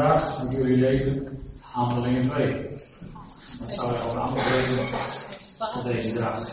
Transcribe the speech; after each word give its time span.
vandaag 0.00 0.42
met 0.42 0.52
jullie 0.56 0.76
lezen 0.76 1.42
Handelingen 1.60 2.28
2. 2.28 2.68
Dat 3.58 3.72
zou 3.72 3.92
je 3.92 3.98
ook 4.08 4.16
aanbevelen 4.16 4.86
op 5.76 5.84
deze 5.84 6.14
dag. 6.14 6.48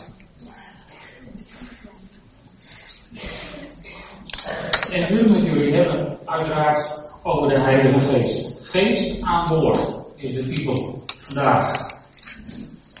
En 4.92 5.12
nu 5.12 5.30
met 5.30 5.44
jullie 5.44 5.74
hebben 5.74 6.18
uiteraard 6.24 7.12
over 7.22 7.48
de 7.48 7.58
Heilige 7.58 7.98
Geest. 7.98 8.68
Geest 8.68 9.22
aan 9.22 9.48
boord 9.48 9.80
is 10.14 10.34
de 10.34 10.44
titel 10.44 11.04
vandaag. 11.16 11.96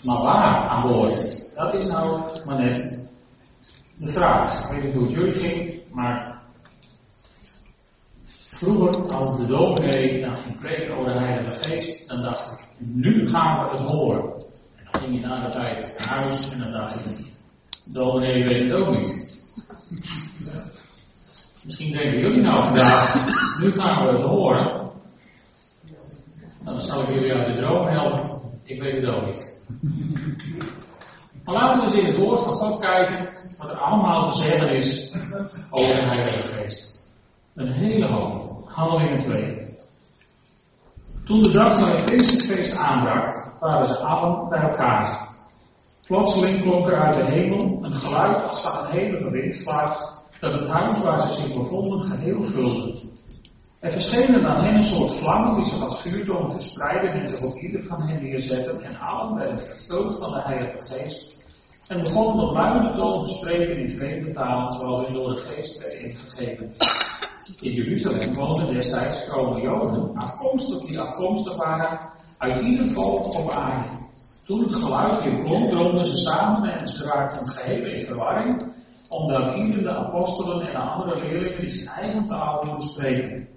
Maar 0.02 0.22
waar 0.22 0.68
aan 0.68 0.88
boord? 0.88 1.44
Dat 1.54 1.74
is 1.74 1.86
nou 1.86 2.20
maar 2.46 2.58
net 2.58 3.06
de 3.96 4.08
vraag. 4.08 4.64
Ik 4.64 4.70
weet 4.70 4.84
niet 4.84 4.94
hoe 4.94 5.06
het 5.06 5.12
jullie 5.12 5.32
ging, 5.32 5.80
maar 5.92 6.27
vroeger 8.58 9.14
als 9.14 9.36
de 9.36 9.46
dominee 9.46 10.20
dan 10.20 10.36
ging 10.36 10.58
preken 10.58 10.96
over 10.96 11.12
de 11.12 11.18
Heilige 11.18 11.68
Geest, 11.68 12.08
dan 12.08 12.22
dacht 12.22 12.52
ik, 12.52 12.66
nu 12.78 13.28
gaan 13.28 13.70
we 13.70 13.76
het 13.76 13.90
horen. 13.90 14.22
En 14.76 14.86
dan 14.92 15.00
ging 15.00 15.14
je 15.14 15.26
na 15.26 15.38
de 15.38 15.48
tijd 15.48 15.98
naar 15.98 16.18
huis 16.18 16.52
en 16.52 16.58
dan 16.58 16.72
dacht 16.72 16.94
ik, 16.94 17.16
de 17.84 17.92
dominee 17.92 18.44
weet 18.44 18.70
het 18.70 18.80
ook 18.80 18.98
niet. 18.98 19.42
Misschien 21.64 21.92
denken 21.92 22.18
jullie 22.18 22.42
nou 22.42 22.62
vandaag, 22.62 23.26
nu 23.60 23.72
gaan 23.72 24.06
we 24.06 24.12
het 24.12 24.22
horen. 24.22 24.66
Nou, 26.62 26.76
dan 26.76 26.82
zal 26.82 27.02
ik 27.02 27.08
jullie 27.08 27.34
uit 27.34 27.46
de 27.46 27.56
droom 27.56 27.86
helpen. 27.86 28.40
Ik 28.62 28.82
weet 28.82 29.02
het 29.02 29.14
ook 29.14 29.26
niet. 29.26 29.56
Maar 31.44 31.54
laten 31.54 31.80
we 31.80 31.86
eens 31.86 31.98
in 31.98 32.06
het 32.06 32.16
woord 32.16 32.40
van 32.40 32.52
God 32.52 32.80
kijken 32.80 33.28
wat 33.58 33.70
er 33.70 33.76
allemaal 33.76 34.22
te 34.22 34.38
zeggen 34.38 34.74
is 34.76 35.14
over 35.70 35.94
de 35.94 36.02
Heilige 36.02 36.42
Geest. 36.42 37.10
Een 37.54 37.72
hele 37.72 38.06
hoop. 38.06 38.47
Handelingen 38.78 39.18
2. 39.18 39.76
Toen 41.24 41.42
de 41.42 41.50
dag 41.50 41.78
van 41.78 41.88
het 41.88 42.04
Pinksterfeest 42.04 42.76
aanbrak, 42.76 43.50
waren 43.60 43.86
ze 43.86 43.96
allen 43.96 44.48
bij 44.48 44.60
elkaar. 44.60 45.28
Plotseling 46.06 46.62
klonk 46.62 46.86
er 46.86 46.96
uit 46.96 47.26
de 47.26 47.32
hemel 47.32 47.78
een 47.82 47.92
geluid 47.92 48.44
als 48.46 48.60
van 48.60 48.84
een 48.84 48.90
hevige 48.90 49.30
windvlaag, 49.30 50.22
dat 50.40 50.52
het 50.52 50.68
huis 50.68 51.02
waar 51.02 51.20
ze 51.20 51.40
zich 51.40 51.56
bevonden 51.56 52.04
geheel 52.04 52.42
vulde. 52.42 53.00
Er 53.80 53.90
verschenen 53.90 54.42
dan 54.42 54.64
hen 54.64 54.74
een 54.74 54.82
soort 54.82 55.10
vlammen 55.10 55.54
die 55.54 55.64
zich 55.64 55.82
als 55.82 56.02
vuurtongen 56.02 56.50
verspreidden 56.50 57.10
en 57.10 57.28
zich 57.28 57.42
op 57.42 57.56
ieder 57.56 57.82
van 57.82 58.02
hen 58.02 58.22
neerzetten 58.22 58.82
en 58.82 58.98
allen 58.98 59.34
werden 59.34 59.58
vervuld 59.58 60.18
van 60.18 60.32
de 60.32 60.40
Heilige 60.40 60.80
Geest 60.80 61.36
en 61.88 62.02
begonnen 62.02 62.48
op 62.48 62.54
luide 62.54 62.92
toon 62.94 63.24
te 63.24 63.34
spreken 63.34 63.76
in 63.76 63.90
vreemde 63.90 64.30
talen 64.30 64.72
zoals 64.72 65.04
hun 65.04 65.14
door 65.14 65.34
de 65.34 65.40
Geest 65.40 65.78
werd 65.82 65.94
ingegeven. 65.94 66.74
In 67.56 67.72
Jeruzalem 67.72 68.34
woonden 68.34 68.66
destijds 68.66 69.24
vrome 69.24 69.60
Joden, 69.60 70.16
afkomstig 70.16 70.84
die 70.84 71.00
afkomstig 71.00 71.56
waren 71.56 72.10
uit 72.38 72.62
ieder 72.62 72.86
volk 72.86 73.34
op 73.34 73.50
aarde. 73.50 73.88
Toen 74.46 74.62
het 74.62 74.74
geluid 74.74 75.22
weer 75.22 75.44
klonk, 75.44 75.70
droomden 75.70 76.06
ze 76.06 76.16
samen 76.16 76.78
en 76.80 76.88
ze 76.88 77.04
raakten 77.04 77.48
geheel 77.48 77.84
in 77.84 77.96
verwarring, 77.96 78.62
omdat 79.08 79.58
ieder 79.58 79.82
de 79.82 79.94
apostelen 79.94 80.66
en 80.66 80.72
de 80.72 80.78
andere 80.78 81.20
leerlingen 81.20 81.60
die 81.60 81.68
zijn 81.68 81.88
eigen 81.88 82.26
taal 82.26 82.64
wilden 82.64 82.82
spreken. 82.82 83.48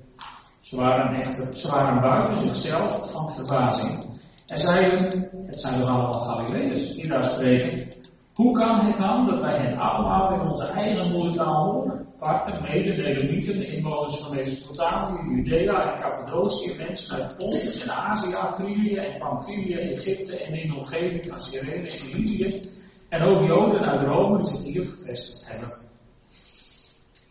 Ze 0.59 0.75
waren 0.75 1.13
echter, 1.13 1.53
ze 1.57 1.71
waren 1.71 2.01
buiten 2.01 2.37
zichzelf 2.37 3.11
van 3.11 3.31
verbazing. 3.31 4.05
En 4.47 4.57
zeiden, 4.57 5.29
het 5.45 5.59
zijn 5.59 5.81
toch 5.81 5.89
allemaal 5.89 6.13
Galileërs 6.13 6.93
die 6.93 7.07
daar 7.07 7.23
spreken. 7.23 7.87
Hoe 8.33 8.57
kan 8.57 8.79
het 8.79 8.97
dan 8.97 9.25
dat 9.25 9.39
wij 9.39 9.57
hen 9.57 9.77
allemaal 9.77 10.33
in 10.33 10.49
onze 10.49 10.65
eigen 10.65 11.11
moedertaal 11.11 11.63
horen? 11.63 12.09
Parten, 12.21 12.61
mede, 12.61 12.93
Nelemieten, 13.01 13.67
inwoners 13.67 14.17
van 14.17 14.35
Mesopotamië, 14.35 15.35
Judea 15.35 15.91
en 15.91 16.01
Cappadocië, 16.01 16.75
mensen 16.77 17.15
uit 17.15 17.35
Pontus 17.37 17.81
en 17.81 17.91
Azië, 17.91 18.35
Frigië 18.53 18.95
en 18.95 19.19
Pamphylië, 19.19 19.73
Egypte 19.73 20.37
en 20.37 20.53
in 20.53 20.73
de 20.73 20.79
omgeving 20.79 21.25
van 21.27 21.41
Cyrene 21.41 21.89
en 21.89 22.07
Lydië. 22.07 22.61
En 23.09 23.21
ook 23.21 23.47
Joden 23.47 23.85
uit 23.85 24.01
Rome 24.01 24.37
die 24.37 24.47
zich 24.47 24.63
hier 24.63 24.83
gevestigd 24.83 25.51
hebben. 25.51 25.73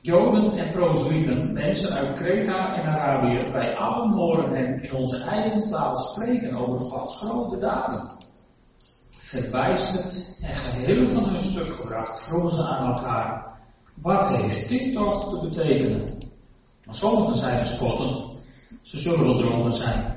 Joden 0.01 0.59
en 0.59 0.71
proselyten, 0.71 1.53
mensen 1.53 1.97
uit 1.97 2.19
Kreta 2.19 2.75
en 2.75 2.87
Arabië, 2.87 3.51
wij 3.53 3.77
allen 3.77 4.11
horen 4.11 4.51
hen 4.51 4.81
in 4.81 4.95
onze 4.95 5.25
eigen 5.25 5.65
taal 5.65 5.97
spreken 5.97 6.55
over 6.55 6.81
Gods 6.81 7.17
grote 7.17 7.59
daden. 7.59 8.15
Verbijsterd 9.11 10.37
en 10.43 10.55
geheel 10.55 11.09
van 11.09 11.31
hun 11.31 11.41
stuk 11.41 11.75
gebracht, 11.75 12.23
vroegen 12.23 12.53
ze 12.53 12.63
aan 12.63 12.87
elkaar, 12.87 13.60
wat 14.01 14.29
heeft 14.29 14.69
dit 14.69 14.93
toch 14.93 15.31
te 15.31 15.49
betekenen? 15.49 16.05
Maar 16.85 16.95
sommigen 16.95 17.37
zeiden 17.37 17.67
spottend, 17.67 18.23
ze 18.83 18.99
zullen 18.99 19.25
wel 19.25 19.39
dronken 19.39 19.73
zijn. 19.73 20.13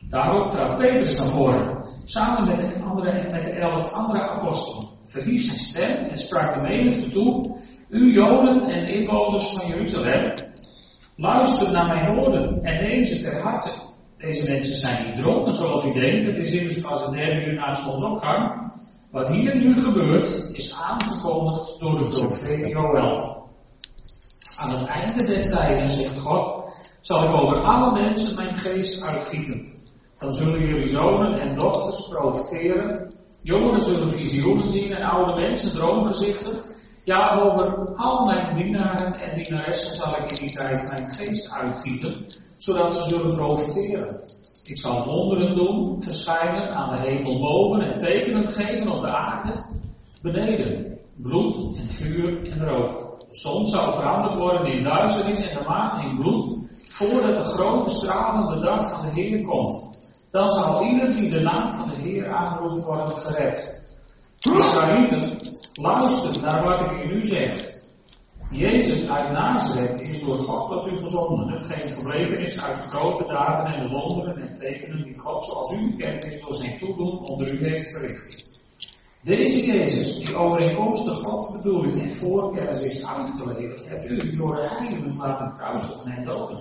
Daarop 0.00 0.50
trad 0.50 0.76
Petrus 0.76 1.18
naar 1.18 1.26
voren, 1.26 1.84
samen 2.04 2.46
met 2.48 2.56
de, 2.56 2.82
andere, 2.82 3.26
met 3.30 3.44
de 3.44 3.50
elf 3.50 3.92
andere 3.92 4.28
apostelen, 4.28 4.88
verhief 5.04 5.44
zijn 5.44 5.58
stem 5.58 6.08
en 6.10 6.18
sprak 6.18 6.54
de 6.54 6.60
menigte 6.60 7.10
toe, 7.10 7.56
u 7.88 8.12
Joden 8.12 8.64
en 8.68 8.88
inwoners 8.88 9.48
van 9.48 9.68
Jeruzalem, 9.68 10.32
luister 11.16 11.72
naar 11.72 11.86
mijn 11.86 12.14
woorden 12.14 12.64
en 12.64 12.82
neem 12.82 13.04
ze 13.04 13.22
ter 13.22 13.40
harte. 13.40 13.70
Deze 14.16 14.50
mensen 14.50 14.76
zijn 14.76 15.04
niet 15.04 15.16
dronken 15.16 15.54
zoals 15.54 15.84
u 15.84 15.92
denkt, 15.92 16.26
het 16.26 16.36
is 16.36 16.52
immers 16.52 16.80
pas 16.80 17.04
het 17.04 17.12
derde 17.12 17.44
uur 17.44 17.54
na 17.54 17.74
zonsopgang. 17.74 18.72
Wat 19.14 19.28
hier 19.28 19.56
nu 19.56 19.76
gebeurt, 19.76 20.50
is 20.52 20.74
aangekondigd 20.74 21.80
door 21.80 21.98
de 21.98 22.08
profeet 22.08 22.68
Joël. 22.68 23.48
Aan 24.58 24.70
het 24.70 24.88
einde 24.88 25.24
der 25.24 25.48
tijden, 25.48 25.90
zegt 25.90 26.18
God, 26.18 26.64
zal 27.00 27.24
ik 27.24 27.34
over 27.34 27.62
alle 27.62 27.92
mensen 27.92 28.36
mijn 28.36 28.56
geest 28.56 29.04
uitgieten. 29.06 29.72
Dan 30.18 30.34
zullen 30.34 30.66
jullie 30.66 30.88
zonen 30.88 31.40
en 31.40 31.58
dochters 31.58 32.08
profiteren. 32.08 33.14
Jongeren 33.42 33.82
zullen 33.82 34.10
visioenen 34.10 34.72
zien 34.72 34.94
en 34.94 35.02
oude 35.02 35.40
mensen 35.40 35.70
droomgezichten. 35.70 36.58
Ja, 37.04 37.40
over 37.40 37.94
al 37.96 38.24
mijn 38.26 38.54
dienaren 38.54 39.20
en 39.20 39.34
dienaressen 39.34 39.94
zal 39.94 40.16
ik 40.16 40.32
in 40.32 40.46
die 40.46 40.56
tijd 40.56 40.88
mijn 40.88 41.10
geest 41.10 41.52
uitgieten, 41.52 42.24
zodat 42.56 42.94
ze 42.94 43.08
zullen 43.08 43.34
profiteren. 43.34 44.20
Ik 44.64 44.78
zal 44.78 45.04
wonderen 45.04 45.54
doen, 45.54 46.02
verschijnen 46.02 46.74
aan 46.74 46.94
de 46.94 47.00
hemel 47.00 47.38
boven 47.38 47.80
en 47.80 48.00
tekenen 48.00 48.52
geven 48.52 48.88
op 48.88 49.00
de 49.00 49.12
aarde 49.12 49.64
beneden. 50.22 50.98
Bloed 51.16 51.76
en 51.76 51.90
vuur 51.90 52.50
en 52.50 52.64
rook. 52.64 53.18
De 53.18 53.36
zon 53.36 53.66
zal 53.66 53.92
veranderd 53.92 54.34
worden 54.34 54.66
in 54.66 54.82
duisternis 54.82 55.48
en 55.48 55.58
de 55.58 55.64
maan 55.68 56.00
in 56.00 56.16
bloed, 56.16 56.58
voordat 56.88 57.36
de 57.36 57.44
grote 57.44 57.90
stralende 57.90 58.60
dag 58.60 58.90
van 58.90 59.06
de 59.06 59.20
Heer 59.20 59.42
komt. 59.42 60.08
Dan 60.30 60.50
zal 60.50 60.84
ieder 60.84 61.10
die 61.10 61.30
de 61.30 61.40
naam 61.40 61.72
van 61.72 61.88
de 61.88 62.00
Heer 62.00 62.32
aanroept 62.34 62.84
worden 62.84 63.08
gered. 63.08 63.82
Israëlieten, 64.56 65.36
luister 65.74 66.42
naar 66.42 66.64
wat 66.64 66.80
ik 66.80 66.90
u 66.90 67.14
nu 67.14 67.24
zeg. 67.24 67.72
Jezus 68.54 69.10
uit 69.10 69.32
Nazareth 69.32 70.02
is 70.02 70.20
door 70.20 70.38
God 70.38 70.70
tot 70.70 70.92
u 70.92 70.98
gezonden, 70.98 71.48
hetgeen 71.48 71.88
gebleken 71.88 72.38
is 72.38 72.62
uit 72.62 72.76
grote 72.76 73.24
daden 73.26 73.74
en 73.74 73.80
de 73.80 73.88
wonderen 73.88 74.36
en 74.36 74.54
tekenen 74.54 75.02
die 75.02 75.18
God 75.18 75.44
zoals 75.44 75.72
u 75.72 75.90
bekend 75.90 76.24
is 76.24 76.40
door 76.40 76.54
zijn 76.54 76.78
toedoen 76.78 77.18
onder 77.18 77.52
u 77.52 77.68
heeft 77.68 77.90
verricht. 77.90 78.44
Deze 79.22 79.66
Jezus, 79.66 80.18
die 80.18 80.36
overeenkomstig 80.36 81.14
Gods 81.14 81.62
bedoeling 81.62 82.00
en 82.00 82.10
voorkennis 82.10 82.82
is 82.82 83.06
uitgeleverd, 83.06 83.88
hebt 83.88 84.10
u 84.10 84.36
door 84.36 84.56
heiligen 84.56 85.16
laten 85.16 85.50
kruisen 85.56 86.12
en 86.12 86.24
doden. 86.24 86.58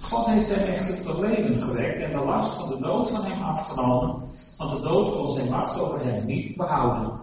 God 0.00 0.26
heeft 0.26 0.54
hem 0.54 0.68
echter 0.68 1.02
tot 1.02 1.18
leven 1.18 1.60
gewekt 1.60 2.00
en 2.00 2.10
de 2.10 2.24
last 2.24 2.54
van 2.54 2.68
de 2.68 2.78
dood 2.80 3.10
van 3.10 3.24
hem 3.24 3.42
afgenomen, 3.42 4.22
want 4.56 4.70
de 4.70 4.80
dood 4.80 5.16
kon 5.16 5.30
zijn 5.30 5.50
macht 5.50 5.80
over 5.80 6.04
hem 6.04 6.26
niet 6.26 6.56
behouden. 6.56 7.20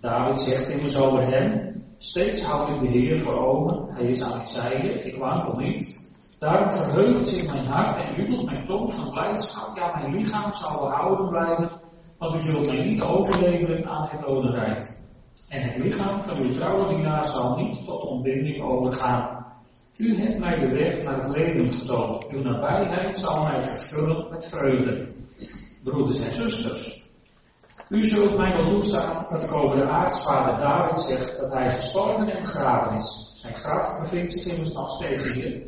David 0.00 0.40
zegt 0.40 0.68
immers 0.68 0.96
over 0.96 1.26
hem, 1.26 1.70
Steeds 2.02 2.42
houd 2.42 2.68
ik 2.68 2.80
de 2.80 2.98
Heer 2.98 3.18
voor 3.18 3.46
ogen, 3.46 3.86
Hij 3.94 4.04
is 4.04 4.22
aan 4.22 4.36
mijn 4.36 4.46
zijde, 4.46 4.88
ik 4.88 5.16
wankel 5.16 5.60
niet. 5.60 5.98
Daarom 6.38 6.70
verheugt 6.70 7.26
zich 7.26 7.52
mijn 7.52 7.66
hart 7.66 8.06
en 8.06 8.14
jubelt 8.14 8.44
mijn 8.44 8.66
tong 8.66 8.92
van 8.92 9.10
blijdschap. 9.10 9.76
Ja, 9.76 9.98
mijn 9.98 10.16
lichaam 10.16 10.52
zal 10.52 10.78
behouden 10.78 11.28
blijven, 11.28 11.80
want 12.18 12.34
u 12.34 12.38
zult 12.38 12.66
mij 12.66 12.84
niet 12.84 13.02
overleveren 13.02 13.88
aan 13.88 14.08
het 14.10 14.20
dodenrijk. 14.20 14.98
En 15.48 15.62
het 15.62 15.76
lichaam 15.76 16.22
van 16.22 16.38
uw 16.38 16.52
trouwe 16.52 17.24
zal 17.24 17.56
niet 17.56 17.84
tot 17.84 18.04
ontbinding 18.04 18.62
overgaan. 18.62 19.46
U 19.96 20.16
hebt 20.16 20.38
mij 20.38 20.58
de 20.58 20.68
weg 20.68 21.02
naar 21.02 21.22
het 21.22 21.36
leven 21.36 21.72
getoond. 21.72 22.28
Uw 22.28 22.42
nabijheid 22.42 23.18
zal 23.18 23.42
mij 23.42 23.62
vervullen 23.62 24.26
met 24.30 24.48
vreugde. 24.48 25.14
Broeders 25.82 26.26
en 26.26 26.32
zusters, 26.32 26.99
u 27.90 28.04
zult 28.04 28.36
mij 28.36 28.56
wel 28.56 28.66
toestaan 28.66 29.26
dat 29.30 29.42
ik 29.42 29.52
over 29.52 29.76
de 29.76 29.88
aartsvader 29.88 30.58
David 30.58 31.00
zegt 31.00 31.38
dat 31.38 31.52
hij 31.52 31.72
gestorven 31.72 32.28
en 32.28 32.42
begraven 32.42 32.96
is. 32.96 33.32
Zijn 33.36 33.54
graf 33.54 34.00
bevindt 34.00 34.32
zich 34.32 34.52
immers 34.52 34.72
nog 34.72 34.90
steeds 34.90 35.32
hier. 35.32 35.62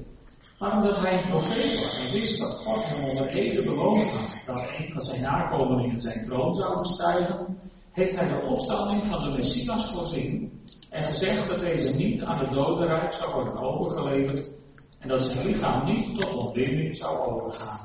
Maar 0.58 0.72
omdat 0.72 1.02
hij 1.02 1.12
een 1.12 1.30
profeet 1.30 1.80
was 1.82 2.06
en 2.06 2.12
wist 2.12 2.38
dat 2.40 2.50
God 2.50 2.88
hem 2.88 3.08
onder 3.08 3.26
ede 3.26 3.62
beloofd 3.62 4.10
had 4.10 4.56
dat 4.56 4.64
een 4.78 4.92
van 4.92 5.02
zijn 5.02 5.22
nakomelingen 5.22 6.00
zijn 6.00 6.24
troon 6.24 6.54
zou 6.54 6.78
bestijgen, 6.78 7.58
heeft 7.90 8.16
hij 8.16 8.28
de 8.28 8.48
opstanding 8.48 9.04
van 9.04 9.22
de 9.22 9.30
Messias 9.36 9.90
voorzien 9.90 10.62
en 10.90 11.02
gezegd 11.02 11.48
dat 11.48 11.60
deze 11.60 11.96
niet 11.96 12.22
aan 12.22 12.38
het 12.38 12.52
dodenrijk 12.52 13.12
zou 13.12 13.34
worden 13.34 13.62
overgeleverd 13.62 14.50
en 14.98 15.08
dat 15.08 15.20
zijn 15.20 15.46
lichaam 15.46 15.84
niet 15.84 16.20
tot 16.20 16.34
ontbinding 16.34 16.96
zou 16.96 17.18
overgaan. 17.18 17.80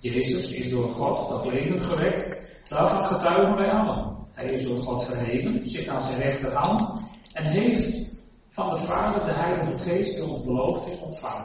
Jezus 0.00 0.52
is 0.52 0.70
door 0.70 0.94
God 0.94 1.28
dat 1.28 1.52
leven 1.52 1.82
gewekt, 1.82 2.43
daarvan 2.68 3.06
getuigen 3.06 3.56
wij 3.56 3.70
allen. 3.70 4.16
Hij 4.32 4.46
is 4.46 4.64
door 4.64 4.80
God 4.80 5.04
verheven, 5.04 5.66
zit 5.66 5.88
aan 5.88 6.00
zijn 6.00 6.20
rechterhand 6.20 7.00
en 7.32 7.48
heeft 7.48 8.12
van 8.48 8.70
de 8.70 8.76
Vader 8.76 9.24
de 9.24 9.32
Heilige 9.32 9.78
Geest 9.78 10.14
die 10.14 10.28
ons 10.28 10.44
beloofd 10.44 10.88
is 10.88 11.00
ontvangen. 11.00 11.44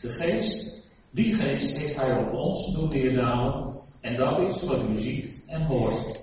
De 0.00 0.10
Geest, 0.10 0.82
die 1.10 1.34
Geest 1.34 1.78
heeft 1.78 1.96
Hij 1.96 2.18
op 2.18 2.32
ons 2.32 2.78
doen 2.78 2.88
neerdalen 2.88 3.74
en 4.00 4.16
dat 4.16 4.38
is 4.38 4.62
wat 4.62 4.82
u 4.90 4.94
ziet 4.94 5.44
en 5.46 5.62
hoort. 5.62 6.20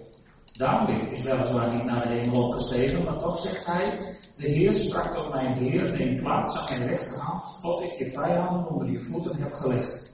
David 0.60 1.12
is 1.12 1.22
weliswaar 1.22 1.76
niet 1.76 1.86
naar 1.86 2.08
de 2.08 2.14
hemel 2.14 2.44
opgestegen, 2.44 3.04
maar 3.04 3.20
toch 3.20 3.38
zegt 3.38 3.66
hij, 3.66 4.00
de 4.36 4.48
Heer 4.48 4.74
sprak 4.74 5.16
tot 5.16 5.34
mijn 5.34 5.54
Heer, 5.54 5.98
neem 5.98 6.18
plaats 6.18 6.58
aan 6.58 6.78
mijn 6.78 6.90
rechterhand, 6.90 7.44
tot 7.62 7.82
ik 7.82 7.92
je 7.92 8.08
vijanden 8.08 8.70
onder 8.70 8.92
je 8.92 9.00
voeten 9.00 9.42
heb 9.42 9.54
gelegd. 9.54 10.09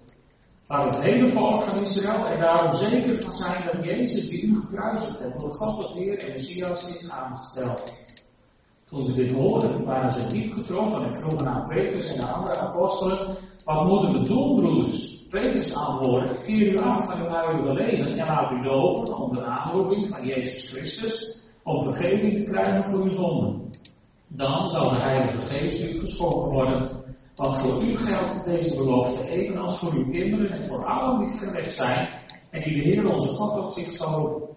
Laat 0.68 0.86
het 0.86 1.02
hele 1.02 1.28
volk 1.28 1.62
van 1.62 1.82
Israël 1.82 2.26
er 2.26 2.40
daarom 2.40 2.72
zeker 2.72 3.22
van 3.22 3.34
zijn 3.34 3.64
dat 3.74 3.84
Jezus, 3.84 4.30
die 4.30 4.44
u 4.44 4.56
gekruisigd 4.56 5.20
hebt, 5.20 5.40
door 5.40 5.54
God 5.54 5.80
tot 5.80 5.94
Heer 5.94 6.20
en 6.20 6.32
Messias 6.32 6.96
is 6.96 7.10
aangesteld. 7.10 7.94
Toen 8.90 9.06
ze 9.06 9.16
dit 9.16 9.32
hoorden, 9.32 9.84
waren 9.84 10.10
ze 10.10 10.28
diep 10.28 10.54
getroffen 10.54 11.06
en 11.06 11.16
vroegen 11.16 11.48
aan 11.48 11.68
Petrus 11.68 12.14
en 12.14 12.20
de 12.20 12.28
andere 12.28 12.58
apostelen, 12.58 13.38
wat 13.66 13.88
moeten 13.88 14.12
we 14.12 14.24
doen, 14.24 14.56
broeders? 14.56 15.24
Petrus 15.30 15.76
antwoordde, 15.76 16.42
keer 16.44 16.72
u 16.72 16.78
af 16.78 17.06
van 17.06 17.22
uw 17.22 17.28
huidige 17.28 17.74
leven 17.74 18.20
en 18.20 18.28
laat 18.28 18.52
u 18.52 18.62
dopen 18.62 19.18
onder 19.18 19.44
de 19.44 19.50
aanroeping 19.50 20.08
van 20.08 20.26
Jezus 20.26 20.72
Christus, 20.72 21.40
om 21.64 21.84
vergeving 21.84 22.38
te 22.38 22.44
krijgen 22.44 22.86
voor 22.86 23.00
uw 23.00 23.10
zonden. 23.10 23.70
Dan 24.28 24.70
zal 24.70 24.90
de 24.90 25.04
Heilige 25.04 25.42
Geest 25.42 25.84
u 25.84 26.00
geschonken 26.00 26.52
worden, 26.52 26.90
want 27.36 27.58
voor 27.58 27.84
u 27.84 27.98
geldt 27.98 28.46
deze 28.46 28.76
belofte 28.76 29.30
evenals 29.30 29.80
voor 29.80 29.94
uw 29.94 30.12
kinderen 30.12 30.52
en 30.52 30.66
voor 30.66 30.86
allen 30.86 31.20
die 31.20 31.28
verwekt 31.28 31.74
zijn 31.74 32.10
en 32.50 32.60
die 32.62 32.74
de 32.74 32.80
Heer 32.80 33.14
onze 33.14 33.28
God 33.28 33.64
op 33.64 33.72
zich 33.72 33.92
zal 33.92 34.20
roepen. 34.20 34.56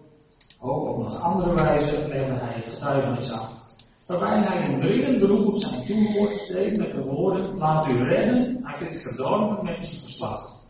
Ook 0.59 0.87
op 0.89 0.97
nog 0.97 1.21
andere 1.21 1.53
wijze 1.53 2.07
legde 2.07 2.33
hij 2.33 2.61
getuigenis 2.61 3.31
af. 3.31 3.59
Waarbij 4.05 4.39
hij 4.39 4.69
een 4.69 4.79
dringend 4.79 5.19
beroep 5.19 5.47
op 5.47 5.55
zijn 5.55 5.85
toehoorders 5.85 6.47
deed 6.47 6.77
met 6.77 6.91
de 6.91 7.03
woorden, 7.03 7.57
laat 7.57 7.91
u 7.91 8.03
redden 8.03 8.59
uit 8.63 8.79
dit 8.79 9.01
verdorven 9.01 9.65
mensengeslacht. 9.65 10.67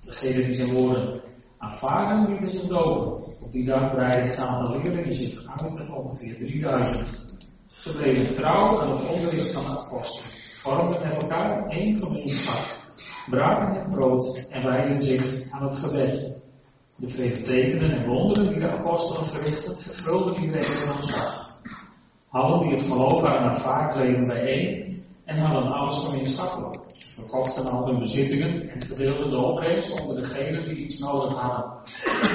Degene 0.00 0.44
die 0.44 0.54
zijn 0.54 0.72
woorden 0.72 1.20
aanvaarden, 1.58 2.30
lieten 2.30 2.50
zich 2.50 2.62
dopen. 2.62 3.24
Op 3.42 3.52
die 3.52 3.64
dag 3.64 3.90
breidde 3.90 4.20
het 4.20 4.38
aantal 4.38 4.70
leerlingen 4.70 5.12
zich 5.12 5.46
uit 5.56 5.74
met 5.74 5.90
ongeveer 5.90 6.36
3000. 6.36 7.36
Ze 7.76 7.92
bleven 7.92 8.34
trouw 8.34 8.80
aan 8.80 8.90
het 8.90 9.16
onderricht 9.16 9.52
van 9.52 9.64
de 9.64 9.78
apostelen, 9.78 10.45
vormden 10.66 11.08
met 11.08 11.22
elkaar 11.22 11.68
één 11.68 11.96
gemeenschap, 11.96 12.64
braken 13.30 13.74
het 13.74 13.88
brood 13.88 14.48
en 14.50 14.62
wijden 14.62 15.02
zich 15.02 15.50
aan 15.50 15.68
het 15.68 15.78
gebed. 15.78 16.34
De 16.96 17.08
vele 17.08 17.42
tekenen 17.42 17.90
en 17.90 18.06
wonderen 18.06 18.48
die 18.48 18.58
de 18.58 18.70
apostelen 18.70 19.24
verrichtten, 19.24 19.78
vervulden 19.78 20.34
iedereen 20.42 20.94
met 20.94 21.04
zag. 21.04 21.60
Hadden 22.28 22.60
die 22.60 22.76
het 22.76 22.86
geloof 22.86 23.20
waren 23.20 23.48
aanvaard, 23.48 23.94
bleven 23.94 24.26
bijeen 24.26 25.02
en 25.24 25.38
hadden 25.38 25.72
alles 25.72 26.04
gemeenschappelijk. 26.04 26.85
Verkochten 27.16 27.70
al 27.70 27.86
hun 27.86 27.98
bezittingen 27.98 28.68
en 28.68 28.82
verdeelden 28.82 29.30
de 29.30 29.36
opbrengst 29.36 30.00
onder 30.00 30.16
degenen 30.16 30.68
die 30.68 30.76
iets 30.76 30.98
nodig 30.98 31.32
hadden. 31.32 31.80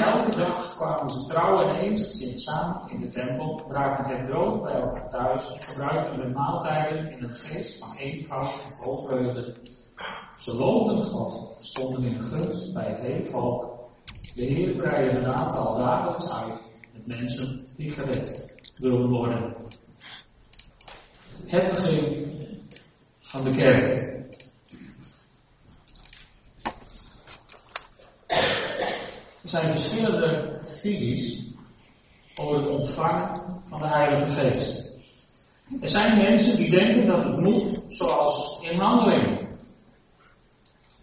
Elke 0.04 0.36
dag 0.36 0.75
kwamen 0.75 1.10
ze 1.10 1.25
trouw 1.28 1.62
en 1.62 1.75
eensgezind 1.75 2.42
samen 2.42 2.89
in 2.89 3.01
de 3.01 3.10
tempel, 3.10 3.63
braken 3.68 4.06
het 4.06 4.25
brood 4.25 4.63
bij 4.63 4.74
elkaar 4.74 5.10
thuis 5.10 5.54
en 5.54 5.62
gebruikten 5.62 6.22
hun 6.22 6.31
maaltijden 6.31 7.12
in 7.12 7.24
een 7.24 7.36
geest 7.36 7.80
van 7.80 7.95
eenvoud 7.98 8.54
en 8.66 8.74
vol. 8.74 9.10
Ze 10.38 10.56
loofden 10.56 11.04
God, 11.04 11.57
stonden 11.60 12.04
in 12.04 12.24
gunst 12.24 12.74
bij 12.74 12.86
het 12.86 13.00
hele 13.00 13.25
volk. 13.25 13.66
De 14.36 14.44
Heer 14.44 14.75
breidde 14.75 15.19
hun 15.19 15.34
aantal 15.34 15.77
dagelijks 15.77 16.31
uit 16.34 16.60
met 16.94 17.19
mensen 17.19 17.66
die 17.77 17.92
gered 17.92 18.50
wilden 18.77 19.10
worden. 19.10 19.54
Het 21.45 21.69
begin 21.69 22.30
van 23.19 23.44
de 23.44 23.50
kerk. 23.50 24.10
Er 29.43 29.49
zijn 29.49 29.69
verschillende 29.69 30.59
visies 30.61 31.53
over 32.35 32.61
het 32.61 32.69
ontvangen 32.69 33.41
van 33.67 33.81
de 33.81 33.88
Heilige 33.88 34.27
Geest. 34.27 34.99
Er 35.81 35.88
zijn 35.88 36.17
mensen 36.17 36.57
die 36.57 36.69
denken 36.69 37.05
dat 37.05 37.23
het 37.23 37.38
moet 37.38 37.79
zoals 37.88 38.59
in 38.61 38.79
handelingen. 38.79 39.47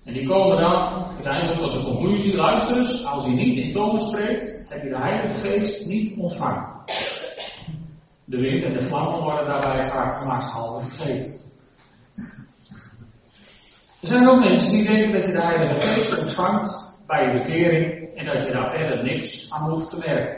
En 0.05 0.13
die 0.13 0.29
komen 0.29 0.57
dan 0.57 1.05
uiteindelijk 1.15 1.61
tot 1.61 1.73
de 1.73 1.83
conclusie, 1.83 2.37
luister 2.37 2.77
eens, 2.77 3.05
als 3.05 3.25
je 3.25 3.31
niet 3.31 3.59
in 3.59 3.73
tongen 3.73 4.01
spreekt, 4.01 4.67
heb 4.69 4.83
je 4.83 4.89
de 4.89 4.99
Heilige 4.99 5.49
Geest 5.49 5.87
niet 5.87 6.19
ontvangen. 6.19 6.67
De 8.25 8.37
wind 8.37 8.63
en 8.63 8.73
de 8.73 8.81
vlammen 8.81 9.21
worden 9.21 9.47
daarbij 9.47 9.85
vaak 9.85 10.17
gemakshalve 10.17 10.87
vergeten. 10.87 11.37
Er 14.01 14.09
zijn 14.09 14.29
ook 14.29 14.39
mensen 14.39 14.71
die 14.71 14.87
denken 14.87 15.13
dat 15.13 15.27
je 15.27 15.33
de 15.33 15.41
Heilige 15.41 15.77
Geest 15.77 16.19
ontvangt 16.19 16.88
bij 17.09 17.27
je 17.27 17.39
bekering 17.39 18.15
en 18.17 18.27
dat 18.27 18.47
je 18.47 18.53
daar 18.53 18.71
verder 18.71 19.05
niks 19.05 19.53
aan 19.53 19.71
hoeft 19.71 19.91
te 19.91 19.99
merken. 19.99 20.37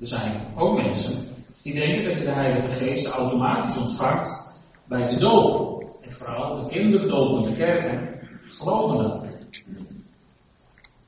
Er 0.00 0.06
zijn 0.06 0.40
ook 0.56 0.82
mensen 0.82 1.28
die 1.62 1.74
denken 1.74 2.04
dat 2.04 2.18
je 2.18 2.24
de 2.24 2.30
Heilige 2.30 2.68
Geest 2.68 3.06
automatisch 3.06 3.76
ontvangt 3.76 4.42
bij 4.88 5.08
de 5.08 5.18
doop. 5.18 5.84
En 6.02 6.10
vooral 6.10 6.54
de 6.54 6.70
kinderdopende 6.70 7.56
kerken 7.56 8.20
geloven 8.46 8.98
dat. 8.98 9.24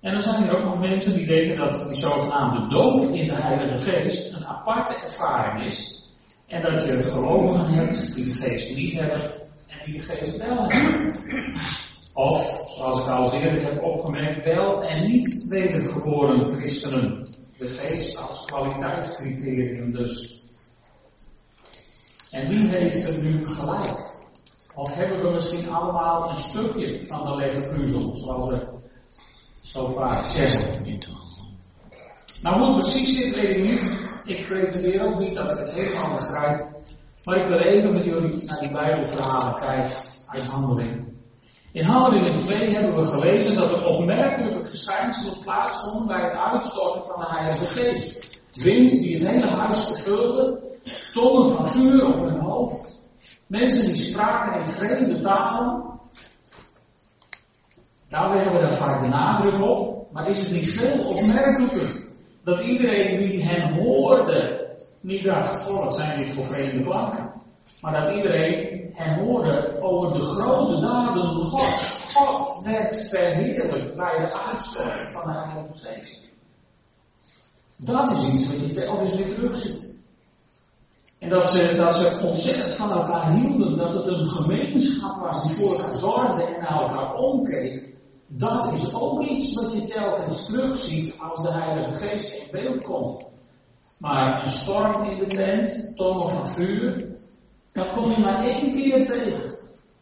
En 0.00 0.12
dan 0.12 0.22
zijn 0.22 0.48
er 0.48 0.54
ook 0.54 0.64
nog 0.64 0.80
mensen 0.80 1.16
die 1.16 1.26
denken 1.26 1.56
dat 1.56 1.86
die 1.88 1.96
zogenaamde 1.96 2.66
doop 2.66 3.02
in 3.02 3.26
de 3.26 3.34
Heilige 3.34 3.90
Geest 3.90 4.36
een 4.36 4.46
aparte 4.46 4.94
ervaring 5.04 5.64
is. 5.64 6.10
En 6.46 6.62
dat 6.62 6.86
je 6.86 7.02
gelovigen 7.02 7.74
hebt 7.74 8.14
die 8.14 8.24
de 8.24 8.32
geest 8.32 8.76
niet 8.76 8.92
hebben 8.92 9.20
en 9.68 9.78
die 9.84 9.94
de 9.94 10.00
geest 10.00 10.36
wel 10.36 10.66
hebben. 10.68 11.12
Of, 12.14 12.62
zoals 12.76 13.02
ik 13.02 13.08
al 13.08 13.32
eerder 13.32 13.64
heb 13.64 13.82
opgemerkt, 13.82 14.44
wel 14.44 14.82
en 14.82 15.02
niet 15.10 15.46
wedergeboren 15.48 16.56
christenen. 16.56 17.22
De 17.58 17.66
geest 17.66 18.28
als 18.28 18.44
kwaliteitscriterium 18.44 19.92
dus. 19.92 20.40
En 22.30 22.48
wie 22.48 22.68
heeft 22.68 23.04
er 23.04 23.18
nu 23.18 23.46
gelijk? 23.46 24.10
Of 24.74 24.94
hebben 24.94 25.22
we 25.22 25.30
misschien 25.30 25.70
allemaal 25.70 26.28
een 26.28 26.36
stukje 26.36 27.06
van 27.06 27.24
de 27.24 27.36
legpuzzel, 27.36 28.16
zoals 28.16 28.48
we 28.48 28.66
zo 29.62 29.86
vaak 29.86 30.24
zeggen? 30.24 30.98
Nou, 32.42 32.62
hoe 32.62 32.80
precies 32.80 33.18
zit, 33.18 33.34
weet 33.34 33.56
ik 33.56 33.62
niet. 33.62 34.10
Ik 34.24 34.46
pretendeer 34.46 35.02
ook 35.02 35.18
niet 35.18 35.34
dat 35.34 35.50
ik 35.50 35.58
het 35.58 35.70
helemaal 35.70 36.14
begrijp. 36.16 36.74
Maar 37.24 37.36
ik 37.36 37.48
wil 37.48 37.58
even 37.58 37.92
met 37.92 38.04
jullie 38.04 38.44
naar 38.44 38.60
die 38.60 38.72
Bijbelverhalen 38.72 39.60
kijken 39.60 39.96
uit 40.26 40.46
handeling. 40.46 41.11
In 41.72 41.84
Handelingen 41.84 42.38
2 42.38 42.70
hebben 42.70 42.96
we 42.96 43.04
gelezen 43.04 43.54
dat 43.54 43.70
er 43.70 43.86
opmerkelijke 43.86 44.64
verschijnselen 44.64 45.42
plaatsvonden 45.42 46.06
bij 46.06 46.20
het 46.20 46.34
uitstorten 46.34 47.02
van 47.02 47.20
de 47.20 47.38
Heilige 47.38 47.64
Geest. 47.64 48.40
Wind 48.54 48.90
die 48.90 49.18
het 49.18 49.28
hele 49.28 49.46
huis 49.46 49.84
vervulde, 49.84 50.60
tongen 51.12 51.52
van 51.52 51.66
vuur 51.66 52.06
op 52.06 52.24
hun 52.24 52.40
hoofd, 52.40 53.00
mensen 53.46 53.86
die 53.86 53.96
spraken 53.96 54.58
in 54.58 54.64
vreemde 54.64 55.20
talen. 55.20 55.84
Daar 58.08 58.34
leggen 58.34 58.52
we 58.52 58.60
dan 58.60 58.72
vaak 58.72 59.04
de 59.04 59.08
nadruk 59.08 59.62
op, 59.62 60.12
maar 60.12 60.28
is 60.28 60.38
het 60.38 60.52
niet 60.52 60.70
veel 60.70 61.04
opmerkelijker 61.04 61.88
dat 62.44 62.60
iedereen 62.60 63.18
die 63.18 63.44
hen 63.44 63.82
hoorde 63.82 64.68
niet 65.00 65.24
dacht, 65.24 65.70
oh 65.70 65.78
wat 65.78 65.94
zijn 65.94 66.18
dit 66.18 66.28
voor 66.28 66.44
vreemde 66.44 66.80
klanken. 66.80 67.41
Maar 67.82 68.04
dat 68.04 68.14
iedereen 68.14 68.90
hen 68.94 69.24
hoorde 69.24 69.80
over 69.80 70.12
de 70.12 70.20
grote 70.20 70.80
daden 70.80 71.22
Gods. 71.22 72.14
God 72.14 72.64
werd 72.64 72.96
verheerlijk 72.96 73.96
bij 73.96 74.20
de 74.20 74.32
uitstorting 74.50 75.10
van 75.10 75.22
de 75.22 75.38
Heilige 75.38 75.78
Geest. 75.78 76.24
Dat 77.76 78.10
is 78.10 78.28
iets 78.28 78.46
wat 78.46 78.66
je 78.66 78.72
telkens 78.72 79.14
weer 79.14 79.34
terugziet. 79.34 79.94
En 81.18 81.28
dat 81.28 81.48
ze, 81.50 81.76
dat 81.76 81.96
ze 81.96 82.26
ontzettend 82.26 82.74
van 82.74 82.90
elkaar 82.90 83.32
hielden, 83.32 83.76
dat 83.76 83.94
het 83.94 84.06
een 84.06 84.28
gemeenschap 84.28 85.20
was 85.20 85.42
die 85.42 85.56
voor 85.56 85.76
elkaar 85.76 85.94
zorgde 85.94 86.42
en 86.42 86.60
naar 86.60 86.82
elkaar 86.82 87.14
omkeek. 87.14 87.94
Dat 88.26 88.72
is 88.72 88.94
ook 88.94 89.22
iets 89.22 89.54
wat 89.54 89.72
je 89.72 89.84
telkens 89.84 90.46
terugziet 90.46 91.18
als 91.18 91.42
de 91.42 91.52
Heilige 91.52 92.06
Geest 92.06 92.42
in 92.42 92.48
beeld 92.50 92.84
komt. 92.84 93.24
Maar 93.98 94.42
een 94.42 94.48
storm 94.48 95.04
in 95.04 95.18
de 95.18 95.26
tent, 95.26 95.96
tongen 95.96 96.28
van 96.30 96.46
vuur, 96.46 97.10
dat 97.72 97.92
kom 97.92 98.10
je 98.10 98.18
maar 98.18 98.44
één 98.44 98.72
keer 98.72 99.06
tegen. 99.06 99.54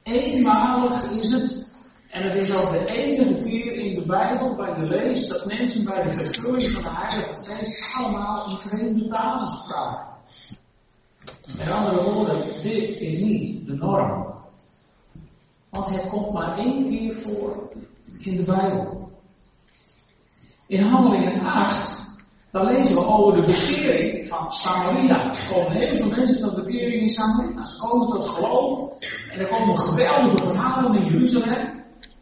Eenmalig 0.02 1.10
is 1.10 1.30
het. 1.30 1.68
En 2.10 2.22
het 2.22 2.34
is 2.34 2.56
ook 2.56 2.70
de 2.70 2.86
enige 2.86 3.42
keer 3.42 3.72
in 3.72 4.00
de 4.00 4.06
Bijbel 4.06 4.56
waar 4.56 4.80
je 4.80 4.88
leest 4.88 5.28
dat 5.28 5.46
mensen 5.46 5.84
bij 5.84 6.02
de 6.02 6.10
vervulling 6.10 6.64
van 6.64 6.82
de 6.82 6.88
Heilige 6.92 7.34
Geest 7.34 7.96
allemaal 7.96 8.50
in 8.50 8.56
vreemde 8.56 9.06
talen 9.06 9.50
spraken. 9.50 10.06
Met 11.56 11.70
andere 11.70 12.02
woorden, 12.02 12.42
dit 12.62 13.00
is 13.00 13.18
niet 13.20 13.66
de 13.66 13.74
norm. 13.74 14.34
Want 15.70 15.86
het 15.86 16.06
komt 16.06 16.32
maar 16.32 16.58
één 16.58 16.88
keer 16.88 17.14
voor 17.14 17.68
in 18.18 18.36
de 18.36 18.42
Bijbel. 18.42 19.12
In 20.66 20.82
Handelingen 20.82 21.40
8, 21.40 22.09
dan 22.50 22.66
lezen 22.66 22.94
we 22.94 23.06
over 23.06 23.34
de 23.34 23.42
bekering 23.42 24.26
van 24.26 24.52
Samaria. 24.52 25.30
Er 25.30 25.38
komen 25.52 25.72
heel 25.72 25.96
veel 25.96 26.16
mensen 26.16 26.40
tot 26.40 26.64
bekering 26.64 27.00
in 27.00 27.08
Samaria. 27.08 27.64
Ze 27.64 27.80
komen 27.80 28.06
tot 28.06 28.28
geloof. 28.28 28.92
En 29.32 29.40
er 29.40 29.46
komen 29.46 29.78
geweldige 29.78 30.46
verhalen 30.46 30.94
in 30.94 31.12
Jeruzalem. 31.12 31.78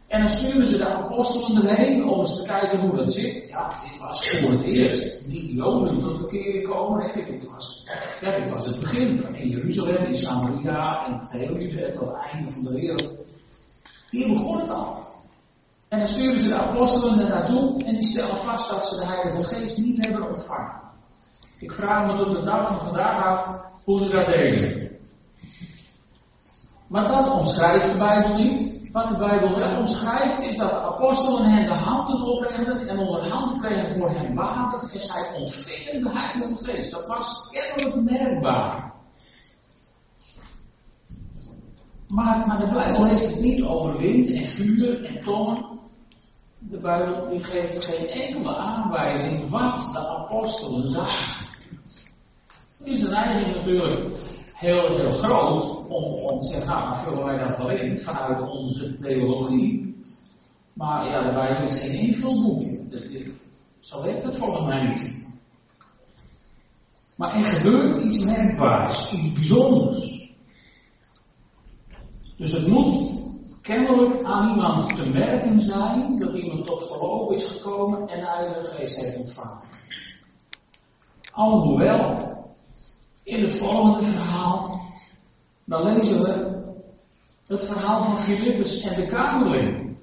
En 0.07 0.19
dan 0.19 0.29
sturen 0.29 0.67
ze 0.67 0.77
de 0.77 0.87
apostelen 0.87 1.67
erheen 1.67 2.07
om 2.07 2.19
eens 2.19 2.41
te 2.41 2.47
kijken 2.47 2.79
hoe 2.79 2.95
dat 2.95 3.13
zit. 3.13 3.49
Ja, 3.49 3.71
dit 3.89 3.99
was 3.99 4.29
voor 4.29 4.51
het 4.51 4.61
eerst. 4.61 5.27
Niet 5.27 5.51
Joden 5.51 5.99
tot 5.99 6.21
bekering 6.21 6.67
komen. 6.67 7.01
Hè. 7.01 7.25
Dit, 7.25 7.49
was, 7.51 7.87
ja, 8.21 8.37
dit 8.37 8.49
was 8.49 8.65
het 8.65 8.79
begin 8.79 9.17
van 9.17 9.35
in 9.35 9.49
Jeruzalem, 9.49 10.05
in 10.05 10.15
Samaria 10.15 11.05
en 11.05 11.39
hele 11.39 11.59
Judea 11.59 11.91
tot 11.91 12.07
het 12.07 12.33
einde 12.33 12.51
van 12.51 12.63
de 12.63 12.71
wereld. 12.71 13.07
Hier 14.09 14.27
begon 14.27 14.59
het 14.59 14.69
al. 14.69 15.08
En 15.89 15.97
dan 15.97 16.07
sturen 16.07 16.39
ze 16.39 16.47
de 16.47 16.55
apostelen 16.55 17.19
er 17.19 17.29
naartoe 17.29 17.83
en 17.83 17.95
die 17.95 18.03
stellen 18.03 18.37
vast 18.37 18.69
dat 18.69 18.87
ze 18.87 18.95
de 18.95 19.05
Heilige 19.05 19.43
Geest 19.43 19.77
niet 19.77 20.05
hebben 20.05 20.27
ontvangen. 20.27 20.81
Ik 21.59 21.71
vraag 21.71 22.05
me 22.05 22.23
tot 22.23 22.35
de 22.35 22.43
dag 22.43 22.67
van 22.67 22.77
vandaag 22.77 23.25
af 23.25 23.61
hoe 23.83 23.99
ze 23.99 24.09
dat 24.09 24.25
deden. 24.25 24.97
Maar 26.87 27.07
dat 27.07 27.31
omschrijft 27.31 27.91
de 27.91 27.97
Bijbel 27.97 28.35
niet. 28.37 28.77
Wat 28.91 29.07
de 29.07 29.17
Bijbel 29.17 29.55
wel 29.55 29.77
omschrijft 29.77 30.41
is 30.41 30.57
dat 30.57 30.69
de 30.69 30.79
apostelen 30.79 31.43
hen 31.43 31.65
de 31.65 31.73
handen 31.73 32.21
oplegden 32.21 32.87
en 32.87 32.99
onder 32.99 33.21
de 33.21 33.29
hand 33.29 33.61
kregen 33.61 33.99
voor 33.99 34.09
hen 34.09 34.35
water 34.35 34.89
en 34.91 34.99
zij 34.99 35.25
ontvingen 35.39 36.03
de 36.03 36.09
Heilige 36.19 36.63
Geest. 36.63 36.91
Dat 36.91 37.07
was 37.07 37.49
kennelijk 37.51 38.11
merkbaar. 38.11 38.93
Maar, 42.07 42.47
maar 42.47 42.59
de 42.59 42.71
Bijbel 42.71 43.05
heeft 43.05 43.29
het 43.29 43.39
niet 43.39 43.63
over 43.63 43.97
wind 43.97 44.31
en 44.31 44.45
vuur 44.45 45.05
en 45.05 45.23
tongen. 45.23 45.78
De 46.59 46.79
Bijbel 46.79 47.29
die 47.29 47.43
geeft 47.43 47.85
geen 47.85 48.07
enkele 48.07 48.55
aanwijzing 48.55 49.49
wat 49.49 49.89
de 49.93 50.07
apostelen 50.07 50.89
zagen. 50.89 51.45
is 52.83 52.99
de 52.99 53.09
neiging 53.09 53.55
natuurlijk 53.55 54.15
heel, 54.53 54.97
heel 54.97 55.11
groot 55.11 55.87
om, 55.87 56.03
om 56.03 56.39
te 56.39 56.47
zeggen, 56.47 56.69
nou, 56.69 56.95
vullen 56.95 57.25
wij 57.25 57.37
dat 57.37 57.57
wel 57.57 57.69
in 57.69 57.99
vanuit 57.99 58.49
onze 58.49 58.95
theologie. 58.95 60.03
Maar 60.73 61.09
ja, 61.09 61.21
de 61.21 61.33
Bijbel 61.33 61.63
is 61.63 61.79
geen 61.79 61.99
invulboek. 61.99 62.63
Zo 63.79 64.03
werkt 64.03 64.23
het 64.23 64.37
volgens 64.37 64.65
mij 64.65 64.87
niet. 64.87 65.27
Maar 67.15 67.35
er 67.35 67.43
gebeurt 67.43 68.03
iets 68.03 68.23
merkbaars, 68.25 69.13
iets 69.13 69.33
bijzonders. 69.33 70.33
Dus 72.35 72.51
het 72.51 72.67
moet 72.67 73.08
kennelijk 73.69 74.23
aan 74.23 74.49
iemand 74.49 74.95
te 74.95 75.09
merken 75.09 75.59
zijn 75.59 76.19
dat 76.19 76.33
iemand 76.33 76.65
tot 76.65 76.81
geloof 76.81 77.31
is 77.31 77.47
gekomen 77.47 78.07
en 78.07 78.19
de 78.19 78.25
Heilige 78.25 78.63
Geest 78.63 79.01
heeft 79.01 79.17
ontvangen. 79.17 79.67
Alhoewel 81.31 82.17
in 83.23 83.41
het 83.41 83.55
volgende 83.55 84.03
verhaal, 84.03 84.81
dan 85.65 85.83
lezen 85.83 86.23
we 86.23 86.57
het 87.47 87.65
verhaal 87.65 88.01
van 88.01 88.17
Filippus 88.17 88.81
en 88.81 89.01
de 89.01 89.07
kamerling. 89.07 89.97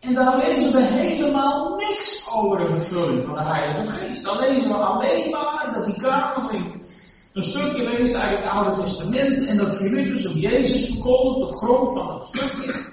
En 0.00 0.14
daar 0.14 0.36
lezen 0.36 0.72
we 0.72 0.82
helemaal 0.82 1.76
niks 1.76 2.30
over 2.32 2.58
de 2.58 2.70
vervulling 2.70 3.24
van 3.24 3.34
de 3.34 3.42
Heilige 3.42 3.92
Geest. 3.92 4.24
Dan 4.24 4.38
lezen 4.38 4.68
we 4.68 4.74
alleen 4.74 5.30
maar 5.30 5.70
dat 5.74 5.84
die 5.84 6.00
kamerling 6.00 6.86
een 7.32 7.42
stukje 7.42 7.88
leest 7.88 8.14
uit 8.14 8.38
het 8.38 8.48
Oude 8.48 8.82
Testament 8.82 9.46
en 9.46 9.56
dat 9.56 9.76
Filippus 9.76 10.26
op 10.26 10.36
Jezus 10.36 10.90
verkondigt 10.90 11.48
op 11.48 11.54
grond 11.54 11.92
van 11.92 12.06
dat 12.06 12.26
stukje. 12.26 12.90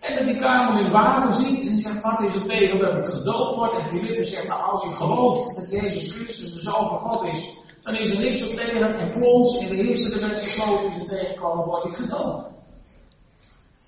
En 0.00 0.16
dat 0.16 0.26
die 0.26 0.36
kamerling 0.36 0.90
water 0.90 1.32
ziet 1.32 1.68
en 1.68 1.78
zegt, 1.78 2.02
wat 2.02 2.20
is 2.20 2.34
het 2.34 2.46
tegen 2.46 2.78
dat 2.78 2.96
ik 2.96 3.04
gedoopt 3.04 3.54
word? 3.54 3.74
En 3.74 3.84
Filippus 3.84 4.30
zegt, 4.30 4.48
nou 4.48 4.62
als 4.70 4.82
je 4.82 4.88
gelooft 4.88 5.54
dat 5.54 5.70
Jezus 5.70 6.14
Christus 6.14 6.52
de 6.52 6.60
Zoon 6.60 6.88
van 6.88 6.98
God 6.98 7.24
is, 7.24 7.56
dan 7.82 7.94
is 7.94 8.14
er 8.14 8.24
niks 8.24 8.50
op 8.50 8.56
tegen 8.56 8.98
en 8.98 9.10
plons 9.10 9.58
in 9.58 9.68
de 9.68 9.88
eerste 9.88 10.18
de 10.18 10.26
wet 10.26 10.38
gesloten 10.38 10.86
is 10.86 10.96
er 10.96 11.06
tegenkomen, 11.06 11.64
wordt 11.64 11.84
hij 11.84 11.94
gedoopt. 11.94 12.50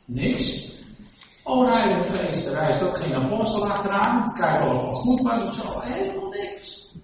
Niks. 0.04 0.74
Oh, 1.42 1.72
Heilige 1.72 2.18
Geest, 2.18 2.46
er 2.46 2.52
reist 2.52 2.82
ook 2.82 2.96
geen 2.96 3.14
apostel 3.14 3.68
achteraan, 3.68 4.22
het 4.22 4.32
kijken 4.32 4.74
of 4.74 4.88
het 4.88 4.98
goed 4.98 5.20
was 5.20 5.42
of 5.42 5.52
zo. 5.52 5.80
Helemaal 5.80 6.28
niks. 6.28 6.94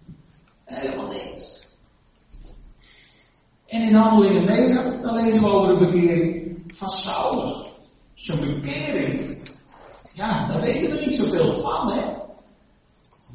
Helemaal 0.65 1.07
niks. 1.07 1.22
In 3.93 3.99
Handelingen 3.99 4.45
9, 4.45 5.03
dan 5.03 5.15
lezen 5.15 5.43
we 5.43 5.49
over 5.49 5.79
de 5.79 5.85
bekering 5.85 6.63
van 6.67 6.89
Saulus. 6.89 7.71
Zijn 8.15 8.61
bekering. 8.61 9.39
Ja, 10.13 10.49
daar 10.49 10.61
weten 10.61 10.91
we 10.91 11.05
niet 11.05 11.15
zoveel 11.15 11.47
van, 11.47 11.93
hè. 11.93 12.05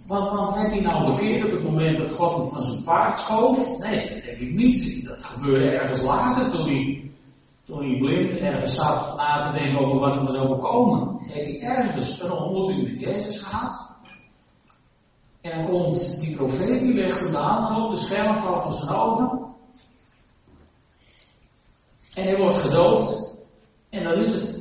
Want, 0.07 0.29
want 0.29 0.55
werd 0.55 0.71
hij 0.71 0.81
nou 0.81 1.13
bekeerd 1.13 1.45
op 1.45 1.51
het 1.51 1.63
moment 1.63 1.97
dat 1.97 2.11
God 2.11 2.37
hem 2.37 2.47
van 2.47 2.61
zijn 2.61 2.83
paard 2.83 3.19
schoof? 3.19 3.79
Nee, 3.79 3.99
dat 4.09 4.23
denk 4.23 4.39
ik 4.39 4.53
niet. 4.53 5.05
Dat 5.07 5.23
gebeurde 5.23 5.69
ergens 5.69 6.03
later, 6.03 6.49
toen 6.49 6.67
hij, 6.67 7.11
toen 7.65 7.79
hij 7.79 7.97
blind 7.97 8.39
ergens 8.39 8.75
zat 8.75 9.17
na 9.17 9.39
te 9.39 9.57
denken 9.57 9.79
over 9.79 9.99
wat 9.99 10.15
hem 10.15 10.25
was 10.25 10.37
overkomen. 10.37 11.17
Heeft 11.19 11.61
hij 11.61 11.69
ergens 11.69 12.23
een 12.23 12.31
ontmoeting 12.31 12.91
met 12.91 12.99
Jezus 12.99 13.41
gehad. 13.41 13.89
En 15.41 15.57
dan 15.57 15.69
komt 15.69 16.19
die 16.19 16.35
profeet, 16.35 16.81
die 16.81 16.93
legt 16.93 17.31
de 17.31 17.37
handen 17.37 17.83
op, 17.83 17.95
de 17.95 17.99
vallen 18.35 18.61
van 18.61 18.73
zijn 18.73 18.95
ogen. 18.95 19.47
En 22.17 22.24
hij 22.24 22.38
wordt 22.38 22.55
gedoopt. 22.55 23.25
En 23.89 24.03
dat 24.03 24.17
is 24.17 24.31
het. 24.31 24.57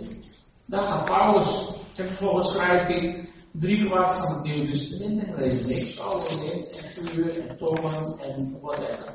Daar 0.67 0.87
gaat 0.87 1.05
Paulus. 1.05 1.69
En 1.97 2.07
vervolgens 2.07 2.53
schrijft 2.53 2.89
hij 2.89 3.29
drie 3.51 3.85
kwart 3.85 4.13
van 4.13 4.35
het 4.35 4.43
Nieuwe 4.43 4.71
Testament 4.71 5.25
en 5.25 5.35
leest 5.35 5.67
niks 5.69 6.01
over 6.01 6.41
wind 6.41 6.71
en 6.71 6.85
vuur 6.85 7.49
en 7.49 7.57
tongen 7.57 8.19
en 8.19 8.59
whatever. 8.61 9.15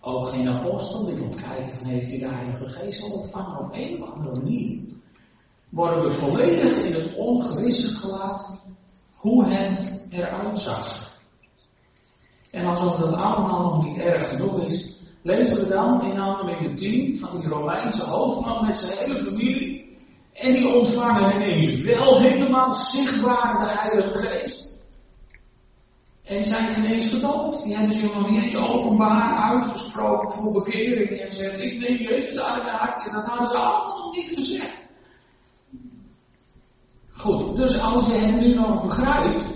Ook 0.00 0.28
geen 0.28 0.48
apostel 0.48 1.04
die 1.04 1.16
komt 1.16 1.42
kijken 1.42 1.72
van 1.78 1.86
heeft 1.86 2.06
hij 2.06 2.18
de 2.18 2.28
Heilige 2.28 2.66
Geest 2.66 3.12
ontvangen 3.12 3.58
op 3.58 3.68
een 3.72 4.02
of 4.02 4.10
andere 4.10 4.40
manier. 4.40 4.82
Worden 5.68 6.02
we 6.02 6.10
volledig 6.10 6.84
in 6.84 6.94
het 6.94 7.14
ongewisse 7.14 7.96
gelaten 7.96 8.58
hoe 9.14 9.44
het 9.44 9.92
eruit 10.10 10.58
zag. 10.60 11.12
En 12.50 12.66
alsof 12.66 12.96
dat 12.96 13.14
allemaal 13.14 13.62
nog 13.62 13.84
niet 13.84 13.98
erg 13.98 14.28
genoeg 14.28 14.64
is, 14.64 14.93
lezen 15.24 15.60
we 15.60 15.68
dan 15.68 16.02
in 16.02 16.16
handelingen 16.16 16.76
10 16.76 17.18
van 17.18 17.40
die 17.40 17.48
Romeinse 17.48 18.04
hoofdman 18.04 18.66
met 18.66 18.76
zijn 18.76 18.98
hele 18.98 19.18
familie 19.18 19.98
en 20.32 20.52
die 20.52 20.68
ontvangen 20.68 21.34
ineens 21.34 21.82
wel 21.82 22.20
helemaal 22.20 22.72
zichtbaar 22.72 23.58
de 23.58 23.68
Heilige 23.68 24.18
Geest. 24.18 24.82
En 26.24 26.44
zijn 26.44 26.84
ineens 26.84 27.08
gedoopt. 27.08 27.62
Die 27.62 27.76
hebben 27.76 27.96
zich 27.96 28.14
nog 28.14 28.30
niet 28.30 28.42
eens 28.42 28.56
openbaar 28.56 29.52
uitgesproken 29.52 30.30
voor 30.30 30.52
bekering. 30.52 31.20
En 31.20 31.32
zeggen, 31.32 31.62
ik 31.62 31.78
neem 31.78 31.96
Jezus 31.96 32.38
uit 32.38 32.62
mijn 32.62 32.76
hart. 32.76 33.06
En 33.06 33.12
dat 33.12 33.24
hadden 33.24 33.48
ze 33.48 33.56
allemaal 33.56 33.98
nog 33.98 34.16
niet 34.16 34.32
gezegd. 34.34 34.76
Goed, 37.10 37.56
dus 37.56 37.80
als 37.80 38.06
je 38.06 38.18
het 38.18 38.40
nu 38.40 38.54
nog 38.54 38.82
begrijpt. 38.82 39.53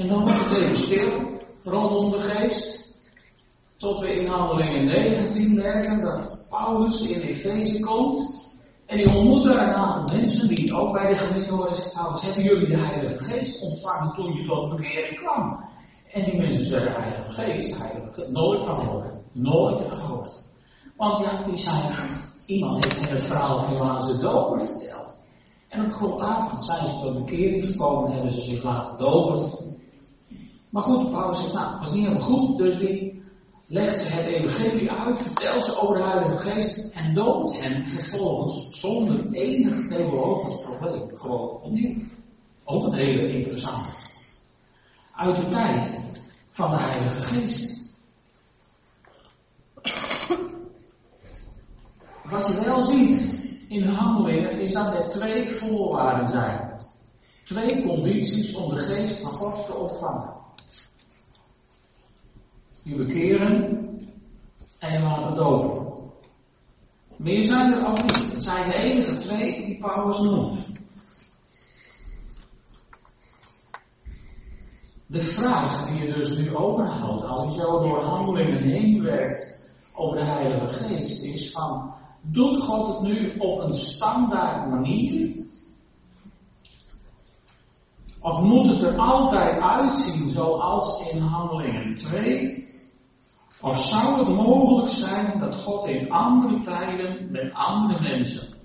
En 0.00 0.08
dan 0.08 0.22
wordt 0.22 0.48
het 0.48 0.56
even 0.56 0.76
stil 0.76 1.10
rondom 1.64 2.10
de 2.10 2.20
geest. 2.20 2.98
Tot 3.76 3.98
we 4.00 4.14
in 4.14 4.26
handelingen 4.26 4.86
19 4.86 5.54
merken 5.54 6.00
dat 6.00 6.46
Paulus 6.50 7.08
in 7.08 7.20
Efeze 7.20 7.80
komt. 7.80 8.38
En 8.86 8.96
die 8.96 9.14
ontmoet 9.14 9.44
daar 9.44 9.68
een 9.68 9.74
aantal 9.74 10.16
mensen 10.16 10.48
die 10.48 10.74
ook 10.74 10.92
bij 10.92 11.08
de 11.08 11.16
gemeente 11.16 11.52
horen. 11.52 11.76
Paulus, 11.94 12.22
hebben 12.24 12.42
jullie 12.42 12.68
de 12.68 12.76
Heilige 12.76 13.24
Geest 13.24 13.62
ontvangen 13.62 14.14
toen 14.14 14.32
je 14.32 14.46
tot 14.46 14.76
bekering 14.76 15.18
kwam? 15.18 15.64
En 16.12 16.24
die 16.24 16.40
mensen 16.40 16.66
zeggen, 16.66 17.02
Heilige 17.02 17.32
Geest, 17.32 17.78
Heilige 17.78 18.30
nooit 18.30 18.62
van. 18.62 19.02
Nooit 19.32 19.80
van 19.80 19.98
gehoord. 19.98 20.30
Want 20.96 21.20
ja, 21.20 21.42
die 21.42 21.56
zijn, 21.56 21.92
iemand 22.46 22.84
heeft 22.84 23.00
hen 23.00 23.14
het 23.14 23.24
verhaal 23.24 23.58
van 23.58 23.76
Johannes 23.76 24.06
de 24.06 24.18
verteld. 24.58 25.08
En 25.68 25.84
op 25.84 25.92
grond 25.92 26.18
daarvan 26.18 26.62
zijn 26.62 26.90
ze 26.90 27.00
tot 27.02 27.24
bekering 27.26 27.66
gekomen 27.66 28.06
en 28.06 28.14
hebben 28.14 28.32
ze 28.32 28.40
zich 28.40 28.62
laten 28.62 28.98
dopen. 28.98 29.69
Maar 30.70 30.82
goed, 30.82 31.10
Paulus 31.10 31.42
zegt, 31.42 31.54
nou, 31.54 31.80
was 31.80 31.92
niet 31.92 32.06
helemaal 32.06 32.28
goed, 32.28 32.58
dus 32.58 32.78
die 32.78 33.22
legt 33.66 33.98
ze 33.98 34.12
het 34.12 34.26
evangelie 34.26 34.90
uit, 34.90 35.20
vertelt 35.20 35.64
ze 35.64 35.80
over 35.80 35.96
de 35.96 36.02
Heilige 36.02 36.36
Geest 36.36 36.92
en 36.92 37.14
doopt 37.14 37.60
hen 37.60 37.86
vervolgens 37.86 38.80
zonder 38.80 39.32
enig 39.32 39.88
theologisch 39.88 40.62
probleem. 40.62 41.10
Gewoon 41.14 41.48
opnieuw. 41.48 42.02
Ook 42.64 42.84
een 42.84 42.94
hele 42.94 43.38
interessante. 43.38 43.90
Uit 45.16 45.36
de 45.36 45.48
tijd 45.48 45.98
van 46.50 46.70
de 46.70 46.76
Heilige 46.76 47.20
Geest. 47.20 47.78
Wat 52.30 52.46
je 52.46 52.60
wel 52.64 52.80
ziet 52.80 53.38
in 53.68 53.80
de 53.80 53.90
handelingen 53.90 54.60
is 54.60 54.72
dat 54.72 54.94
er 54.94 55.08
twee 55.08 55.48
voorwaarden 55.48 56.28
zijn. 56.28 56.80
Twee 57.44 57.86
condities 57.86 58.54
om 58.54 58.74
de 58.74 58.80
geest 58.80 59.22
van 59.22 59.32
God 59.32 59.66
te 59.66 59.74
ontvangen. 59.74 60.39
Die 62.82 62.94
bekeren 62.96 63.78
en 64.78 64.92
je 64.92 65.00
laten 65.02 65.36
dopen. 65.36 65.90
Meer 67.16 67.42
zijn 67.42 67.72
er 67.72 67.88
ook 67.88 68.02
niet. 68.02 68.32
Het 68.32 68.42
zijn 68.42 68.68
de 68.68 68.74
enige 68.74 69.18
twee 69.18 69.66
die 69.66 69.78
Paulus 69.78 70.18
noemt. 70.18 70.78
De 75.06 75.18
vraag 75.18 75.88
die 75.88 76.06
je 76.06 76.12
dus 76.12 76.38
nu 76.38 76.54
overhoudt, 76.56 77.24
als 77.24 77.54
je 77.54 77.60
zo 77.60 77.80
door 77.80 78.02
handelingen 78.02 78.62
heen 78.62 79.02
werkt 79.02 79.64
over 79.94 80.16
de 80.16 80.24
Heilige 80.24 80.68
Geest, 80.68 81.22
is 81.22 81.50
van, 81.50 81.92
doet 82.20 82.62
God 82.62 82.86
het 82.86 83.00
nu 83.00 83.38
op 83.38 83.60
een 83.60 83.74
standaard 83.74 84.70
manier? 84.70 85.38
Of 88.20 88.40
moet 88.40 88.66
het 88.66 88.82
er 88.82 88.96
altijd 88.96 89.60
uitzien 89.60 90.28
zoals 90.28 91.10
in 91.10 91.18
handelingen 91.18 91.94
2? 91.94 92.68
Of 93.60 93.78
zou 93.78 94.18
het 94.18 94.28
mogelijk 94.28 94.88
zijn 94.88 95.38
dat 95.38 95.54
God 95.54 95.86
in 95.86 96.10
andere 96.10 96.60
tijden 96.60 97.30
met 97.30 97.54
andere 97.54 98.00
mensen 98.00 98.58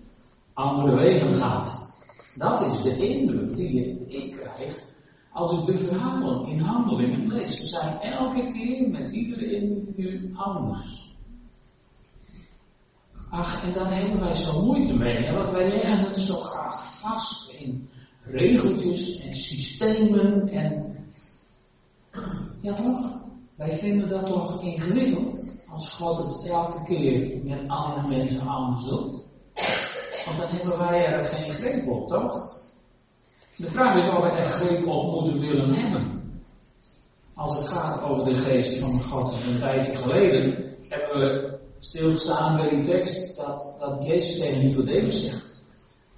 andere 0.54 0.96
wegen 0.96 1.34
gaat? 1.34 1.94
Dat 2.36 2.62
is 2.62 2.82
de 2.82 3.08
indruk 3.08 3.56
die 3.56 3.74
je 3.74 4.08
ik 4.08 4.32
krijgt 4.32 4.88
als 5.32 5.60
ik 5.60 5.66
de 5.66 5.78
verhalen 5.78 6.48
in 6.48 6.60
handelingen 6.60 7.28
lees. 7.28 7.58
Ze 7.58 7.68
zijn 7.68 8.00
elke 8.00 8.52
keer 8.54 8.90
met 8.90 9.10
iedere 9.10 9.56
individu 9.56 10.32
anders. 10.36 11.16
Ach, 13.30 13.64
en 13.64 13.74
daar 13.74 13.96
hebben 13.96 14.20
wij 14.20 14.34
zo 14.36 14.66
moeite 14.66 14.94
mee, 14.94 15.32
want 15.32 15.52
wij 15.52 15.70
leggen 15.70 16.08
het 16.08 16.18
zo 16.18 16.36
graag 16.36 17.00
vast 17.00 17.52
in 17.52 17.90
regeltjes 18.22 19.20
en 19.20 19.36
systemen 19.36 20.50
en. 20.50 20.96
Ja, 22.62 22.74
toch? 22.74 23.25
Wij 23.56 23.72
vinden 23.72 24.10
dat 24.10 24.28
toch 24.28 24.62
ingewikkeld 24.62 25.52
als 25.70 25.90
God 25.94 26.18
het 26.18 26.50
elke 26.52 26.84
keer 26.84 27.38
met 27.44 27.68
andere 27.68 28.08
mensen 28.08 28.48
anders 28.48 28.86
doet. 28.86 29.24
Want 30.26 30.38
dan 30.38 30.50
hebben 30.50 30.78
wij 30.78 31.06
er 31.06 31.24
geen 31.24 31.54
greep 31.54 31.88
op, 31.88 32.10
toch? 32.10 32.54
De 33.56 33.68
vraag 33.68 33.98
is 33.98 34.10
of 34.10 34.22
we 34.22 34.30
er 34.30 34.46
greep 34.46 34.88
op 34.88 35.12
moeten 35.12 35.40
willen 35.40 35.74
hebben. 35.74 36.24
Als 37.34 37.58
het 37.58 37.68
gaat 37.68 38.04
over 38.04 38.26
de 38.26 38.36
geest 38.36 38.80
van 38.80 39.02
God. 39.02 39.34
Een 39.46 39.58
tijdje 39.58 39.96
geleden 39.96 40.76
hebben 40.90 41.20
we 41.20 41.58
stilgestaan 41.80 42.58
bij 42.58 42.70
die 42.70 42.84
tekst 42.84 43.38
dat, 43.38 43.80
dat 43.80 44.06
Jezus 44.06 44.40
tegen 44.40 44.68
Nicodemus 44.68 45.26
zegt. 45.26 45.62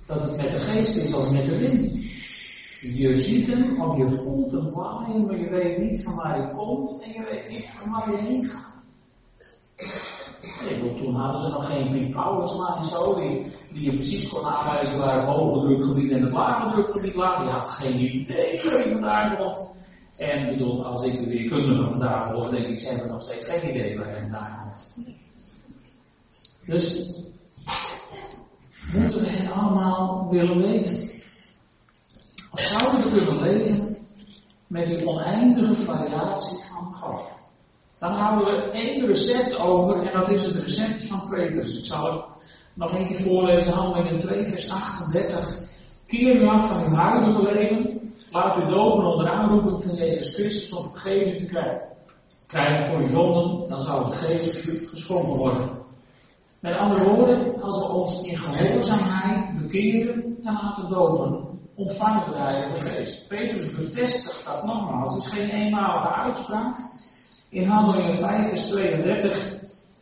Dat 0.05 0.23
het 0.23 0.37
met 0.37 0.51
de 0.51 0.59
geest 0.59 0.95
is 0.95 1.13
als 1.13 1.29
met 1.29 1.45
de 1.45 1.57
wind. 1.57 2.06
Je 2.81 3.19
ziet 3.19 3.47
hem 3.47 3.81
of 3.81 3.97
je 3.97 4.09
voelt 4.09 4.51
hem 4.51 4.71
waaien, 4.71 5.25
maar 5.25 5.39
je 5.39 5.49
weet 5.49 5.77
niet 5.77 6.03
van 6.03 6.15
waar 6.15 6.35
hij 6.35 6.47
komt 6.47 7.01
en 7.01 7.11
je 7.11 7.23
weet 7.23 7.49
niet 7.49 7.69
van 7.79 7.91
waar 7.91 8.11
je 8.11 8.17
heen 8.17 8.47
gaat. 8.47 8.75
Nee, 10.61 10.95
toen 10.95 11.15
hadden 11.15 11.41
ze 11.41 11.49
nog 11.49 11.71
geen 11.71 11.91
Piet 11.91 12.11
Paulusma 12.11 12.75
en 12.77 12.83
zo, 12.83 13.15
die, 13.15 13.51
die 13.71 13.91
je 13.91 13.93
precies 13.93 14.29
kon 14.29 14.45
aanwijzen 14.45 14.99
waar 14.99 15.15
het 15.15 15.25
hoge 15.29 15.59
drukgebied 15.59 16.11
en 16.11 16.21
het 16.21 16.31
lage 16.31 16.71
drukgebied 16.71 17.15
lag. 17.15 17.39
Die 17.39 17.49
had 17.49 17.67
geen 17.67 17.99
idee 17.99 18.61
waar 18.63 18.87
je 18.87 18.91
vandaan 18.91 19.37
komt. 19.37 19.75
En 20.17 20.49
bedoel, 20.49 20.85
als 20.85 21.05
ik 21.05 21.19
de 21.19 21.27
weerkundige 21.27 21.85
vandaag 21.85 22.31
hoor, 22.31 22.51
denk 22.51 22.67
ik, 22.67 22.79
ze 22.79 22.87
hebben 22.87 23.07
nog 23.07 23.21
steeds 23.21 23.45
geen 23.45 23.69
idee 23.69 23.97
waar 23.97 24.09
hij 24.09 24.21
vandaan 24.21 24.59
komt. 24.63 24.93
Dus, 26.65 27.13
moeten 28.93 29.21
we 29.21 29.29
het 29.29 29.51
allemaal 29.51 30.27
willen 30.29 30.57
weten? 30.57 31.16
Zouden 32.57 33.03
we 33.03 33.09
kunnen 33.09 33.41
leven 33.41 33.97
met 34.67 34.87
die 34.87 35.07
oneindige 35.07 35.73
variatie 35.73 36.57
van 36.57 36.93
God? 36.93 37.21
Dan 37.99 38.13
houden 38.13 38.45
we 38.45 38.61
één 38.71 39.05
recept 39.05 39.59
over 39.59 40.07
en 40.07 40.19
dat 40.19 40.29
is 40.29 40.45
het 40.45 40.63
recept 40.63 41.07
van 41.07 41.29
Petrus. 41.29 41.77
Ik 41.77 41.85
zal 41.85 42.11
het 42.11 42.23
nog 42.73 42.91
een 42.91 43.05
keer 43.05 43.19
voorlezen, 43.19 43.73
handelingen 43.73 44.19
2 44.19 44.45
vers 44.45 44.71
38. 44.71 45.59
Keer 46.05 46.35
u 46.35 46.47
af 46.47 46.67
van 46.67 46.85
uw 46.85 46.93
huidige 46.93 47.53
leven, 47.53 48.13
laat 48.31 48.57
u 48.57 48.67
dopen 48.67 49.05
onder 49.05 49.29
aanroeping 49.29 49.83
van 49.83 49.95
Jezus 49.95 50.35
Christus 50.35 50.73
om 50.73 50.89
vergeving 50.89 51.39
te 51.39 51.45
krijgen. 51.45 51.81
Krijg 52.47 52.85
voor 52.85 52.99
uw 52.99 53.07
zonden, 53.07 53.69
dan 53.69 53.81
zal 53.81 54.05
het 54.05 54.15
geest 54.15 54.69
geschonken 54.89 55.37
worden. 55.37 55.69
Met 56.59 56.77
andere 56.77 57.03
woorden, 57.03 57.61
als 57.61 57.77
we 57.77 57.91
ons 57.91 58.23
in 58.23 58.37
gehoorzaamheid 58.37 59.61
bekeren 59.61 60.37
en 60.43 60.53
laten 60.53 60.89
dopen, 60.89 61.47
ontvangen 61.77 62.31
de 62.31 62.37
Heilige 62.37 62.89
Geest. 62.89 63.27
Petrus 63.27 63.75
bevestigt 63.75 64.45
dat 64.45 64.63
nogmaals. 64.63 65.13
Het 65.13 65.23
is 65.23 65.31
geen 65.31 65.49
eenmalige 65.49 66.13
uitspraak. 66.13 66.75
In 67.49 67.67
Handelingen 67.67 68.13
5 68.13 68.49
vers 68.49 68.67
32, 68.67 69.59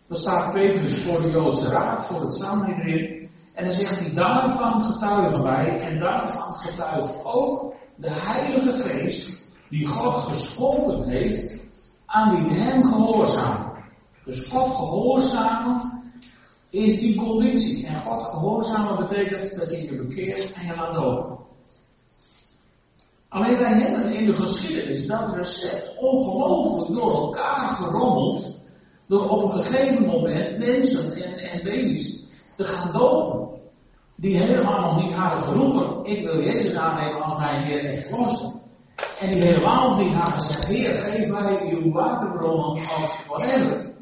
dan 0.07 0.17
staat 0.17 0.53
Petrus 0.53 1.01
voor 1.01 1.21
de 1.21 1.29
Joodse 1.29 1.69
Raad, 1.69 2.05
voor 2.05 2.21
het 2.21 2.33
Sanhedrin. 2.33 3.29
En 3.53 3.63
dan 3.63 3.73
zegt 3.73 3.99
hij, 3.99 4.13
daarvan 4.13 4.81
getuigen 4.81 5.43
wij 5.43 5.79
en 5.79 5.99
daarvan 5.99 6.55
getuigt 6.55 7.25
ook 7.25 7.73
de 7.95 8.11
Heilige 8.11 8.71
Geest, 8.71 9.51
die 9.69 9.87
God 9.87 10.15
geschonken 10.15 11.09
heeft 11.09 11.55
aan 12.05 12.35
die 12.35 12.53
hem 12.53 12.83
gehoorzamen. 12.83 13.73
Dus 14.25 14.47
God 14.47 14.75
gehoorzamen 14.75 16.03
is 16.69 16.99
die 16.99 17.15
conditie. 17.15 17.87
En 17.87 17.95
God 17.95 18.23
gehoorzamen 18.23 19.07
betekent 19.07 19.55
dat 19.55 19.69
je 19.69 19.83
je 19.83 19.95
bekeert 19.95 20.53
en 20.53 20.65
je 20.65 20.75
laat 20.75 20.95
lopen. 20.95 21.44
Alleen 23.35 23.57
wij 23.57 23.73
hebben 23.73 24.13
in 24.13 24.25
de 24.25 24.33
geschiedenis 24.33 25.07
dat 25.07 25.35
recept 25.35 25.97
ongelooflijk 25.97 26.93
door 26.93 27.13
elkaar 27.13 27.69
gerommeld. 27.69 28.57
Door 29.07 29.29
op 29.29 29.43
een 29.43 29.51
gegeven 29.51 30.05
moment 30.05 30.57
mensen 30.57 31.23
en, 31.23 31.37
en 31.51 31.63
baby's 31.63 32.25
te 32.57 32.65
gaan 32.65 32.91
dopen. 32.91 33.59
Die 34.15 34.37
helemaal 34.37 34.81
nog 34.81 35.03
niet 35.03 35.13
hadden 35.13 35.43
geroepen, 35.43 36.11
ik 36.11 36.25
wil 36.25 36.41
Jezus 36.41 36.75
aannemen 36.75 37.23
als 37.23 37.37
mijn 37.39 37.63
Heer 37.63 37.85
en 37.85 37.97
Verlosser. 37.97 38.51
En 39.19 39.31
die 39.31 39.41
helemaal 39.41 39.89
nog 39.89 39.99
niet 39.99 40.13
hadden 40.13 40.33
gezegd, 40.33 40.67
Heer, 40.67 40.95
geef 40.95 41.27
mij 41.27 41.59
uw 41.69 41.91
waterbronnen 41.91 42.69
of 42.69 43.25
whatever. 43.27 43.93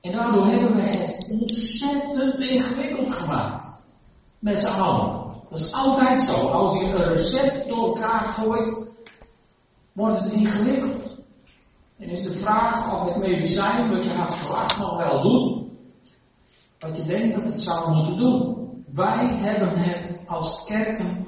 En 0.00 0.12
daardoor 0.12 0.46
hebben 0.46 0.74
we 0.74 0.80
het 0.80 1.28
ontzettend 1.30 2.40
ingewikkeld 2.40 3.10
gemaakt. 3.10 3.84
Met 4.38 4.60
z'n 4.60 4.80
allen. 4.80 5.21
Dat 5.52 5.60
is 5.60 5.72
altijd 5.72 6.20
zo. 6.20 6.48
Als 6.48 6.80
je 6.80 6.84
een 6.86 7.04
recept 7.04 7.68
door 7.68 7.86
elkaar 7.86 8.20
gooit, 8.20 8.76
wordt 9.92 10.20
het 10.20 10.32
ingewikkeld. 10.32 11.18
En 11.98 12.08
is 12.08 12.22
de 12.22 12.32
vraag 12.32 12.94
of 12.94 13.08
het 13.08 13.16
medicijn 13.16 13.90
wat 13.90 14.04
je 14.04 14.10
had 14.10 14.36
verwacht 14.36 14.78
nog 14.78 14.96
wel 14.96 15.22
doet, 15.22 15.64
wat 16.78 16.96
je 16.96 17.04
denkt 17.04 17.34
dat 17.34 17.44
het 17.44 17.60
zou 17.60 17.94
moeten 17.94 18.16
doen. 18.16 18.56
Wij 18.86 19.26
hebben 19.26 19.78
het 19.78 20.20
als 20.26 20.64
kerken 20.64 21.26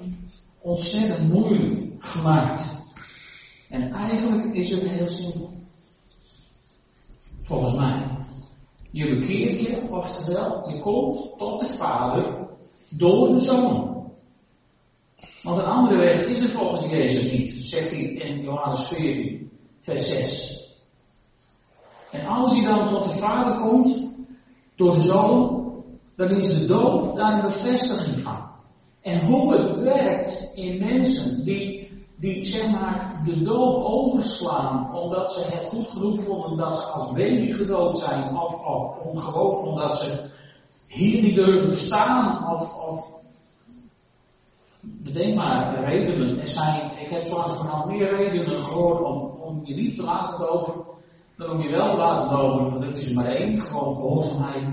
ontzettend 0.61 1.33
moeilijk 1.33 2.05
gemaakt. 2.05 2.63
En 3.69 3.93
eigenlijk 3.93 4.55
is 4.55 4.71
het 4.71 4.83
heel 4.83 5.09
simpel. 5.09 5.53
Volgens 7.41 7.79
mij. 7.79 8.09
Je 8.91 9.19
bekeert 9.19 9.61
je, 9.61 9.87
oftewel, 9.91 10.71
je 10.71 10.79
komt 10.79 11.39
tot 11.39 11.61
de 11.61 11.67
Vader 11.67 12.25
door 12.89 13.29
de 13.29 13.41
Zoon. 13.41 13.94
Want 15.45 15.59
een 15.59 15.65
andere 15.65 15.99
weg 15.99 16.27
is 16.27 16.41
er 16.41 16.49
volgens 16.49 16.91
Jezus 16.91 17.33
niet, 17.33 17.49
zegt 17.49 17.91
hij 17.91 18.01
in 18.01 18.43
Johannes 18.43 18.87
14, 18.87 19.51
vers 19.81 20.09
6. 20.09 20.63
En 22.11 22.27
als 22.27 22.61
hij 22.61 22.75
dan 22.75 22.89
tot 22.89 23.05
de 23.05 23.11
Vader 23.11 23.57
komt, 23.57 24.17
door 24.77 24.95
de 24.95 25.01
Zoon, 25.01 25.73
dan 26.17 26.31
is 26.31 26.59
de 26.59 26.67
doop 26.67 27.17
daar 27.17 27.35
een 27.35 27.43
bevestiging 27.43 28.19
van. 28.19 28.51
En 29.01 29.27
hoe 29.27 29.53
het 29.53 29.81
werkt 29.81 30.51
in 30.55 30.79
mensen 30.79 31.45
die, 31.45 31.91
die 32.17 32.45
zeg 32.45 32.71
maar 32.71 33.23
de 33.25 33.43
doop 33.43 33.85
overslaan 33.85 34.95
omdat 34.95 35.33
ze 35.33 35.41
het 35.41 35.69
goed 35.69 35.91
genoeg 35.91 36.23
vonden 36.23 36.57
dat 36.57 36.77
ze 36.77 36.87
als 36.87 37.13
baby 37.13 37.53
gedoopt 37.53 37.99
zijn, 37.99 38.37
of, 38.39 38.67
of 38.67 38.99
ongewoon 38.99 39.57
omdat 39.57 39.97
ze 39.99 40.31
hier 40.87 41.23
niet 41.23 41.35
durven 41.35 41.77
staan, 41.77 42.53
of, 42.53 42.77
of 42.89 43.14
bedenk 45.03 45.35
maar 45.35 45.85
redenen. 45.85 46.39
Ik 47.01 47.11
heb 47.11 47.25
zo 47.25 47.49
van 47.49 47.89
meer 47.89 48.17
redenen 48.17 48.61
gehoord 48.61 49.05
om, 49.05 49.21
om 49.41 49.61
je 49.65 49.75
niet 49.75 49.97
te 49.97 50.03
laten 50.03 50.39
dopen, 50.39 50.75
dan 51.37 51.51
om 51.51 51.61
je 51.61 51.71
wel 51.71 51.91
te 51.91 51.97
laten 51.97 52.37
dopen. 52.37 52.71
Want 52.71 52.85
het 52.85 52.97
is 52.97 53.13
maar 53.13 53.27
één, 53.27 53.61
gewoon 53.61 53.95
gehoorzaamheid 53.95 54.65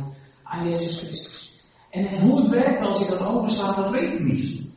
aan 0.43 0.69
Jezus 0.69 1.03
Christus. 1.03 1.63
En, 1.89 2.21
hoe 2.21 2.39
het 2.39 2.49
werkt 2.49 2.81
als 2.81 2.99
je 2.99 3.05
dat 3.05 3.25
overslaat, 3.25 3.75
dat 3.75 3.89
weet 3.89 4.11
ik 4.11 4.19
niet. 4.19 4.69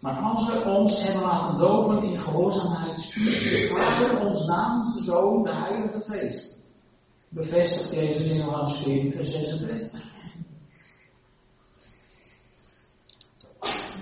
Maar 0.00 0.20
als 0.20 0.46
we 0.46 0.64
ons 0.64 1.02
hebben 1.02 1.22
laten 1.22 1.58
dopen 1.58 2.02
in 2.02 2.18
gehoorzaamheid, 2.18 3.00
stuurt 3.00 3.40
de 3.40 3.74
Vader 3.74 4.26
ons 4.26 4.46
namens 4.46 4.94
de 4.94 5.02
Zoon, 5.02 5.42
de 5.42 5.54
Heilige 5.54 6.00
Geest. 6.00 6.60
Bevestigt 7.28 7.92
Jezus 7.92 8.24
in 8.24 8.36
Johannes 8.36 8.76
4, 8.76 9.12
vers 9.12 9.30
36. 9.30 10.00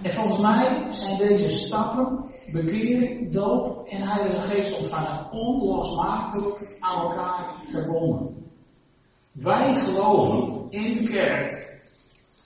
En 0.03 0.11
volgens 0.11 0.41
mij 0.41 0.87
zijn 0.89 1.19
deze 1.19 1.51
stappen, 1.51 2.25
bekering, 2.53 3.33
doop 3.33 3.89
en 3.89 4.03
Heilige 4.03 4.41
Geest 4.41 4.79
ontvangen, 4.79 5.33
onlosmakelijk 5.33 6.77
aan 6.81 7.03
elkaar 7.03 7.55
verbonden. 7.63 8.53
Wij 9.33 9.75
geloven 9.75 10.71
in 10.71 10.95
de 10.95 11.03
kerk, 11.03 11.81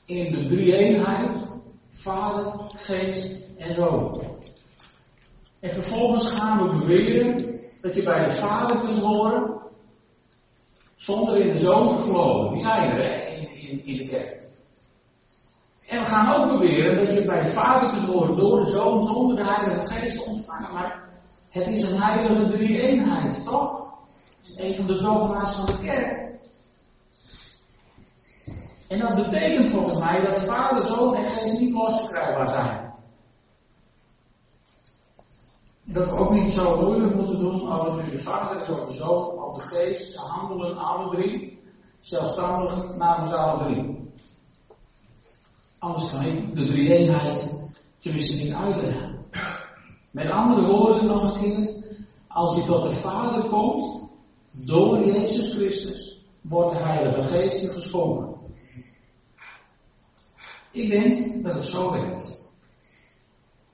in 0.06 0.32
de 0.32 0.46
drie-eenheid, 0.46 1.52
Vader, 1.90 2.60
Geest 2.76 3.44
en 3.58 3.74
Zoon. 3.74 4.22
En 5.60 5.70
vervolgens 5.70 6.30
gaan 6.30 6.58
we 6.58 6.78
beweren 6.78 7.60
dat 7.80 7.94
je 7.94 8.02
bij 8.02 8.24
de 8.24 8.30
Vader 8.30 8.78
kunt 8.78 8.98
horen 8.98 9.54
zonder 10.96 11.36
in 11.36 11.48
de 11.48 11.58
Zoon 11.58 11.88
te 11.88 12.02
geloven. 12.02 12.50
Die 12.50 12.60
zijn 12.60 12.90
er 12.90 13.28
in, 13.28 13.56
in, 13.56 13.84
in 13.84 13.96
de 13.96 14.08
kerk. 14.08 14.43
En 15.88 16.00
we 16.00 16.06
gaan 16.06 16.34
ook 16.34 16.50
beweren 16.50 16.96
dat 16.96 17.12
je 17.12 17.24
bij 17.24 17.42
de 17.42 17.50
Vader 17.50 17.90
kunt 17.90 18.06
horen 18.06 18.36
door 18.36 18.56
de 18.56 18.64
Zoon 18.64 19.02
zonder 19.02 19.36
de 19.36 19.44
Heilige 19.44 19.94
Geest 19.94 20.26
ontvangen. 20.26 20.72
Maar 20.72 21.02
het 21.50 21.66
is 21.66 21.90
een 21.90 22.02
heilige 22.02 22.48
drie-eenheid, 22.48 23.44
toch? 23.44 23.92
Het 24.36 24.48
is 24.48 24.58
een 24.58 24.74
van 24.74 24.86
de 24.86 25.02
dogma's 25.02 25.54
van 25.54 25.66
de 25.66 25.78
kerk. 25.78 26.24
En 28.88 28.98
dat 28.98 29.14
betekent 29.14 29.68
volgens 29.68 29.98
mij 29.98 30.20
dat 30.20 30.38
Vader, 30.38 30.80
Zoon 30.80 31.14
en 31.14 31.26
Geest 31.26 31.60
niet 31.60 31.72
losverkrijgbaar 31.72 32.48
zijn. 32.48 32.92
Dat 35.84 36.06
we 36.06 36.16
ook 36.16 36.30
niet 36.30 36.52
zo 36.52 36.82
moeilijk 36.82 37.14
moeten 37.14 37.38
doen 37.38 37.68
als 37.68 37.86
het 37.86 38.04
nu 38.04 38.10
de 38.10 38.18
Vader 38.18 38.60
is 38.60 38.70
of 38.70 38.86
de 38.86 38.92
Zoon 38.92 39.42
of 39.42 39.54
de 39.54 39.60
Geest. 39.60 40.12
Ze 40.12 40.20
handelen 40.20 40.78
alle 40.78 41.16
drie 41.16 41.62
zelfstandig 42.00 42.96
namens 42.96 43.32
alle 43.32 43.64
drie. 43.64 44.03
Anders 45.84 46.10
kan 46.10 46.24
ik 46.24 46.54
de 46.54 46.64
drie-eenheid 46.64 47.62
tenminste 47.98 48.42
niet 48.42 48.54
uitleggen. 48.54 49.26
Met 50.10 50.30
andere 50.30 50.66
woorden 50.66 51.06
nog 51.06 51.34
een 51.34 51.40
keer, 51.40 51.84
als 52.28 52.56
je 52.56 52.64
tot 52.64 52.82
de 52.82 52.90
Vader 52.90 53.42
komt, 53.42 54.08
door 54.50 55.06
Jezus 55.06 55.54
Christus, 55.54 56.24
wordt 56.40 56.70
de 56.70 56.76
Heilige 56.76 57.22
Geest 57.22 57.60
je 57.60 57.68
geschonken. 57.68 58.34
Ik 60.70 60.90
denk 60.90 61.44
dat 61.44 61.54
het 61.54 61.64
zo 61.64 61.92
werkt. 61.92 62.42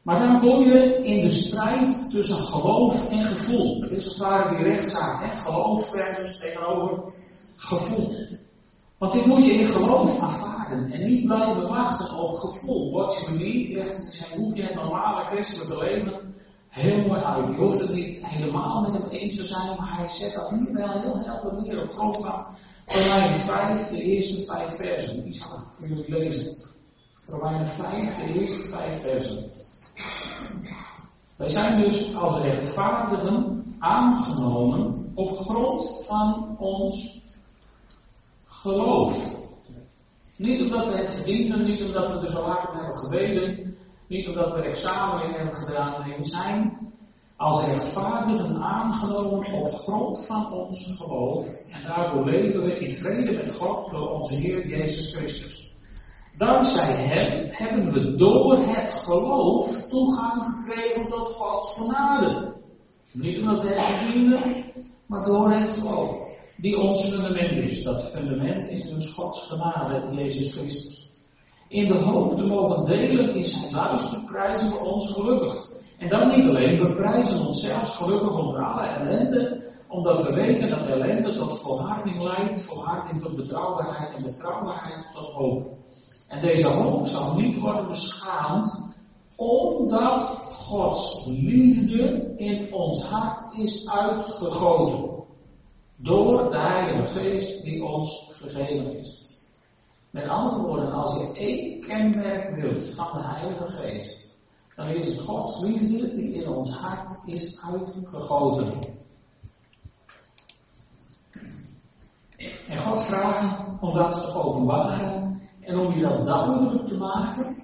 Maar 0.03 0.19
dan 0.19 0.41
kom 0.41 0.63
je 0.63 1.01
in 1.03 1.21
de 1.21 1.31
strijd 1.31 2.11
tussen 2.11 2.37
geloof 2.37 3.11
en 3.11 3.25
gevoel. 3.25 3.83
Het 3.83 3.93
is 3.93 4.17
als 4.17 4.49
het 4.49 4.57
die 4.57 4.67
rechtszaak, 4.67 5.25
hè? 5.25 5.37
geloof 5.37 5.91
versus 5.91 6.39
tegenover 6.39 7.13
gevoel. 7.57 8.17
Want 9.01 9.13
dit 9.13 9.27
moet 9.27 9.45
je 9.45 9.53
in 9.53 9.67
geloof 9.67 10.21
aanvaarden 10.21 10.93
en 10.93 11.07
niet 11.07 11.25
blijven 11.25 11.69
wachten 11.69 12.19
op 12.19 12.35
gevoel. 12.35 12.93
Wat 12.93 13.27
je 13.27 13.45
niet 13.45 13.73
legt 13.73 13.97
het 13.97 14.15
zijn 14.15 14.41
boekje 14.41 14.63
het 14.63 14.75
normale 14.75 15.27
christelijke 15.27 15.85
leven 15.85 16.35
heel 16.69 17.07
mooi 17.07 17.21
uit. 17.21 17.49
Je 17.49 17.55
hoeft 17.55 17.81
het 17.81 17.95
niet 17.95 18.27
helemaal 18.27 18.81
met 18.81 18.93
hem 18.93 19.09
eens 19.11 19.37
te 19.37 19.45
zijn, 19.45 19.77
maar 19.79 19.97
hij 19.97 20.09
zet 20.09 20.35
dat 20.35 20.51
hier 20.51 20.73
wel 20.73 21.01
heel 21.01 21.19
helder 21.25 21.63
neer 21.63 21.83
op 21.83 21.91
grond 21.91 22.17
van 22.17 22.47
Romeinen 22.87 23.37
5, 23.37 23.89
de 23.89 24.03
eerste 24.03 24.43
vijf 24.43 24.77
versen. 24.77 25.23
Die 25.23 25.33
zal 25.33 25.59
ik 25.59 25.65
voor 25.73 25.89
jullie 25.89 26.11
lezen. 26.11 26.57
Romeinen 27.27 27.67
5, 27.67 28.17
de 28.17 28.41
eerste 28.41 28.69
vijf 28.69 29.01
versen. 29.01 29.51
Wij 31.37 31.49
zijn 31.49 31.83
dus 31.83 32.17
als 32.17 32.41
rechtvaardigen 32.41 33.65
aangenomen 33.79 35.13
op 35.15 35.33
grond 35.39 36.03
van 36.07 36.57
ons 36.59 37.20
geloof. 38.61 39.39
Niet 40.37 40.61
omdat 40.61 40.89
we 40.89 40.97
het 40.97 41.11
verdienen, 41.11 41.65
niet 41.65 41.83
omdat 41.83 42.13
we 42.13 42.19
er 42.19 42.33
zo 42.33 42.43
hard 42.43 42.69
op 42.69 42.75
hebben 42.75 42.99
gebeden, 42.99 43.77
niet 44.07 44.29
omdat 44.29 44.55
we 44.55 44.61
examen 44.61 45.25
in 45.25 45.33
hebben 45.33 45.55
gedaan. 45.55 46.09
Nee, 46.09 46.17
zijn 46.21 46.79
als 47.37 47.67
rechtvaardigen 47.67 48.63
aangenomen 48.63 49.53
op 49.53 49.73
grond 49.73 50.25
van 50.27 50.53
ons 50.53 50.97
geloof. 50.99 51.47
En 51.71 51.83
daardoor 51.83 52.25
leven 52.25 52.65
we 52.65 52.79
in 52.79 52.91
vrede 52.91 53.33
met 53.33 53.55
God 53.55 53.91
door 53.91 54.09
onze 54.09 54.35
Heer 54.35 54.69
Jezus 54.69 55.15
Christus. 55.15 55.75
Dankzij 56.37 56.95
hem 56.95 57.49
hebben 57.51 57.93
we 57.93 58.17
door 58.17 58.57
het 58.57 58.93
geloof 58.93 59.89
toegang 59.89 60.43
gekregen 60.43 61.09
tot 61.09 61.33
Gods 61.33 61.75
genade. 61.79 62.53
Niet 63.13 63.39
omdat 63.39 63.63
we 63.63 63.69
het 63.69 63.83
verdienen, 63.83 64.65
maar 65.07 65.25
door 65.25 65.51
het 65.51 65.71
geloof. 65.71 66.30
Die 66.61 66.77
ons 66.77 67.09
fundament 67.09 67.59
is. 67.59 67.83
Dat 67.85 68.03
fundament 68.05 68.71
is 68.71 68.91
dus 68.91 69.15
Gods 69.15 69.47
genade 69.49 70.09
Jezus 70.13 70.53
Christus. 70.53 70.99
In 71.69 71.87
de 71.87 71.99
hoop 71.99 72.37
te 72.37 72.45
mogen 72.45 72.85
delen 72.85 73.35
in 73.35 73.45
zijn 73.45 73.75
luister 73.75 74.25
prijzen 74.27 74.69
we 74.69 74.79
ons 74.79 75.13
gelukkig. 75.13 75.69
En 75.99 76.09
dan 76.09 76.29
niet 76.29 76.49
alleen, 76.49 76.79
we 76.79 76.93
prijzen 76.93 77.47
ons 77.47 77.61
zelfs 77.61 77.97
gelukkig 77.97 78.39
onder 78.39 78.65
alle 78.65 78.83
ellende, 78.83 79.63
omdat 79.89 80.27
we 80.27 80.35
weten 80.35 80.71
dat 80.71 80.87
ellende 80.87 81.35
tot 81.35 81.61
volharding 81.61 82.23
leidt, 82.23 82.63
volharding 82.63 83.23
tot 83.23 83.37
betrouwbaarheid 83.37 84.15
en 84.15 84.23
betrouwbaarheid 84.23 85.07
tot 85.15 85.33
hoop. 85.33 85.69
En 86.29 86.41
deze 86.41 86.69
hoop 86.69 87.07
zal 87.07 87.35
niet 87.35 87.59
worden 87.59 87.87
beschaamd, 87.87 88.81
omdat 89.37 90.25
Gods 90.51 91.25
liefde 91.27 92.35
in 92.37 92.73
ons 92.73 93.03
hart 93.03 93.59
is 93.59 93.91
uitgegoten. 93.91 95.20
Door 96.03 96.51
de 96.51 96.59
Heilige 96.59 97.19
Geest 97.19 97.63
die 97.63 97.85
ons 97.85 98.33
gegeven 98.35 98.97
is. 98.97 99.29
Met 100.11 100.29
andere 100.29 100.63
woorden, 100.63 100.93
als 100.93 101.19
je 101.21 101.33
één 101.33 101.81
kenmerk 101.81 102.55
wilt 102.55 102.85
van 102.85 103.09
de 103.13 103.27
Heilige 103.27 103.71
Geest, 103.71 104.39
dan 104.77 104.87
is 104.87 105.07
het 105.07 105.21
Gods 105.21 105.61
liefde 105.61 106.15
die 106.15 106.33
in 106.33 106.49
ons 106.49 106.77
hart 106.77 107.21
is 107.27 107.61
uitgegoten. 107.73 108.69
En 112.69 112.79
God 112.79 113.03
vraagt 113.03 113.59
om 113.81 113.95
dat 113.95 114.13
te 114.13 114.35
openbaren 114.35 115.41
en 115.61 115.79
om 115.79 115.93
je 115.93 116.03
dat 116.03 116.27
duidelijk 116.27 116.87
te 116.87 116.97
maken, 116.97 117.57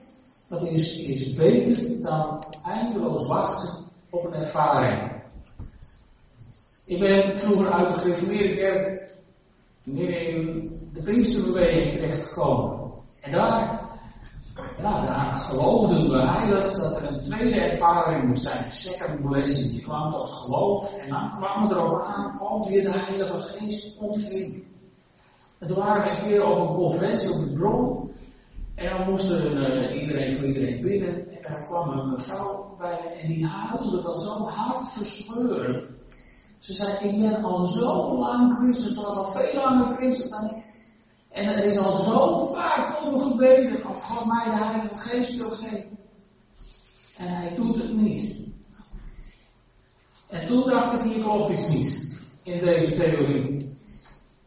dat 0.48 0.62
is, 0.62 1.02
is 1.02 1.34
beter 1.34 2.02
dan 2.02 2.42
eindeloos 2.64 3.26
wachten 3.26 3.84
op 4.10 4.24
een 4.24 4.34
ervaring. 4.34 5.15
Ik 6.86 6.98
ben 7.00 7.38
vroeger 7.38 7.70
uit 7.72 7.92
de 7.92 7.98
gereformeerde 7.98 8.54
kerk 8.54 9.14
meer 9.82 10.28
in 10.28 10.70
de 10.92 11.02
Pinksterbeweging 11.02 11.92
terechtgekomen. 11.92 12.90
En 13.20 13.32
daar, 13.32 13.80
daar 14.82 15.34
geloofden 15.34 16.10
we 16.10 16.26
heilig 16.26 16.72
dat 16.72 17.02
er 17.02 17.08
een 17.08 17.22
tweede 17.22 17.60
ervaring 17.60 18.28
moest 18.28 18.42
zijn. 18.42 18.70
Second 18.70 19.28
blessing. 19.28 19.74
Je 19.74 19.80
kwam 19.80 20.10
tot 20.10 20.30
geloof 20.30 20.98
en 20.98 21.08
dan 21.08 21.30
kwam 21.36 21.62
het 21.62 21.70
erop 21.70 22.02
aan 22.02 22.40
of 22.40 22.70
je 22.70 22.82
de 22.82 22.92
Heilige 22.92 23.38
Geest 23.38 23.98
ontving. 23.98 24.64
En 25.58 25.66
toen 25.66 25.76
waren 25.76 26.02
we 26.02 26.10
een 26.10 26.28
keer 26.28 26.46
op 26.46 26.68
een 26.68 26.74
conferentie 26.74 27.34
op 27.34 27.44
de 27.44 27.52
bron. 27.52 28.10
En 28.74 28.90
dan 28.90 29.10
moest 29.10 29.30
er 29.30 29.52
uh, 29.52 30.00
iedereen 30.00 30.32
voor 30.32 30.46
iedereen 30.46 30.82
binnen. 30.82 31.30
En 31.30 31.42
daar 31.42 31.64
kwam 31.66 31.88
een 31.88 32.10
mevrouw 32.10 32.76
bij 32.78 33.18
en 33.22 33.28
die 33.28 33.46
huilde 33.46 34.02
dat 34.02 34.22
zo 34.22 34.48
hard 34.48 34.88
verscheuren. 34.90 35.95
Ze 36.58 36.72
zei, 36.72 37.08
ik 37.08 37.20
ben 37.20 37.44
al 37.44 37.66
zo 37.66 38.18
lang 38.18 38.54
christen, 38.54 38.94
ze 38.94 39.02
was 39.02 39.16
al 39.16 39.26
veel 39.26 39.54
langer 39.54 39.96
christen 39.96 40.30
dan 40.30 40.44
ik. 40.44 40.64
En 41.30 41.46
er 41.46 41.64
is 41.64 41.78
al 41.78 41.92
zo 41.92 42.46
vaak 42.46 42.84
voor 42.84 43.12
me 43.12 43.20
gebeden 43.20 43.88
of 43.88 44.02
God 44.02 44.26
mij 44.26 44.44
de 44.44 44.64
Heilige 44.64 44.96
Geest 44.96 45.36
wil 45.36 45.50
geven. 45.50 45.98
En 47.16 47.28
hij 47.28 47.54
doet 47.54 47.76
het 47.76 47.96
niet. 47.96 48.36
En 50.28 50.46
toen 50.46 50.68
dacht 50.68 50.92
ik, 50.92 51.12
hier 51.12 51.22
klopt 51.22 51.50
iets 51.50 51.68
niet 51.68 52.18
in 52.42 52.60
deze 52.60 52.92
theorie. 52.92 53.56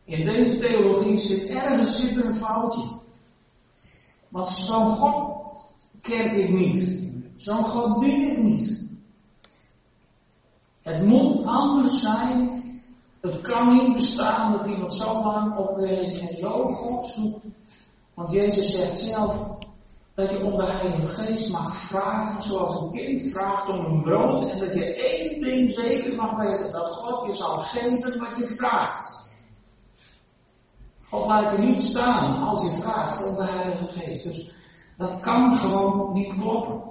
In 0.04 0.26
deze 0.26 0.58
theologie 0.58 1.18
zit 1.18 1.50
ergens 1.50 2.02
zit 2.02 2.24
een 2.24 2.36
foutje. 2.36 3.00
Want 4.30 4.48
zo'n 4.48 4.92
God 4.92 5.38
ken 6.02 6.40
ik 6.40 6.50
niet. 6.50 7.00
Zo'n 7.36 7.66
God 7.66 8.00
dien 8.00 8.32
ik 8.32 8.38
niet. 8.38 8.79
Het 10.82 11.06
moet 11.06 11.46
anders 11.46 12.02
zijn. 12.02 12.64
Het 13.22 13.42
kan 13.42 13.72
niet 13.72 13.94
bestaan 13.94 14.52
dat 14.52 14.66
iemand 14.66 14.94
zo 14.94 15.24
lang 15.24 15.58
op 15.58 15.78
en 15.78 16.36
zo 16.36 16.72
God 16.72 17.04
zoekt. 17.06 17.46
Want 18.14 18.32
Jezus 18.32 18.76
zegt 18.76 19.00
zelf 19.00 19.58
dat 20.14 20.32
je 20.32 20.44
om 20.44 20.58
de 20.58 20.66
Heilige 20.66 21.08
Geest 21.08 21.52
mag 21.52 21.76
vragen 21.76 22.42
zoals 22.42 22.82
een 22.82 22.92
kind 22.92 23.22
vraagt 23.22 23.70
om 23.70 23.86
een 23.86 24.02
brood. 24.02 24.50
En 24.50 24.60
dat 24.60 24.74
je 24.74 24.94
één 24.94 25.42
ding 25.42 25.70
zeker 25.70 26.16
mag 26.16 26.38
weten, 26.38 26.72
dat 26.72 26.92
God 26.92 27.26
je 27.26 27.34
zal 27.34 27.58
geven 27.58 28.20
wat 28.20 28.38
je 28.38 28.48
vraagt. 28.48 29.30
God 31.04 31.26
laat 31.26 31.52
je 31.52 31.58
niet 31.58 31.82
staan 31.82 32.48
als 32.48 32.62
je 32.62 32.82
vraagt 32.82 33.26
om 33.26 33.36
de 33.36 33.46
Heilige 33.46 33.88
Geest. 33.88 34.24
Dus 34.24 34.54
dat 34.98 35.20
kan 35.20 35.56
gewoon 35.56 36.14
niet 36.14 36.34
kloppen. 36.34 36.82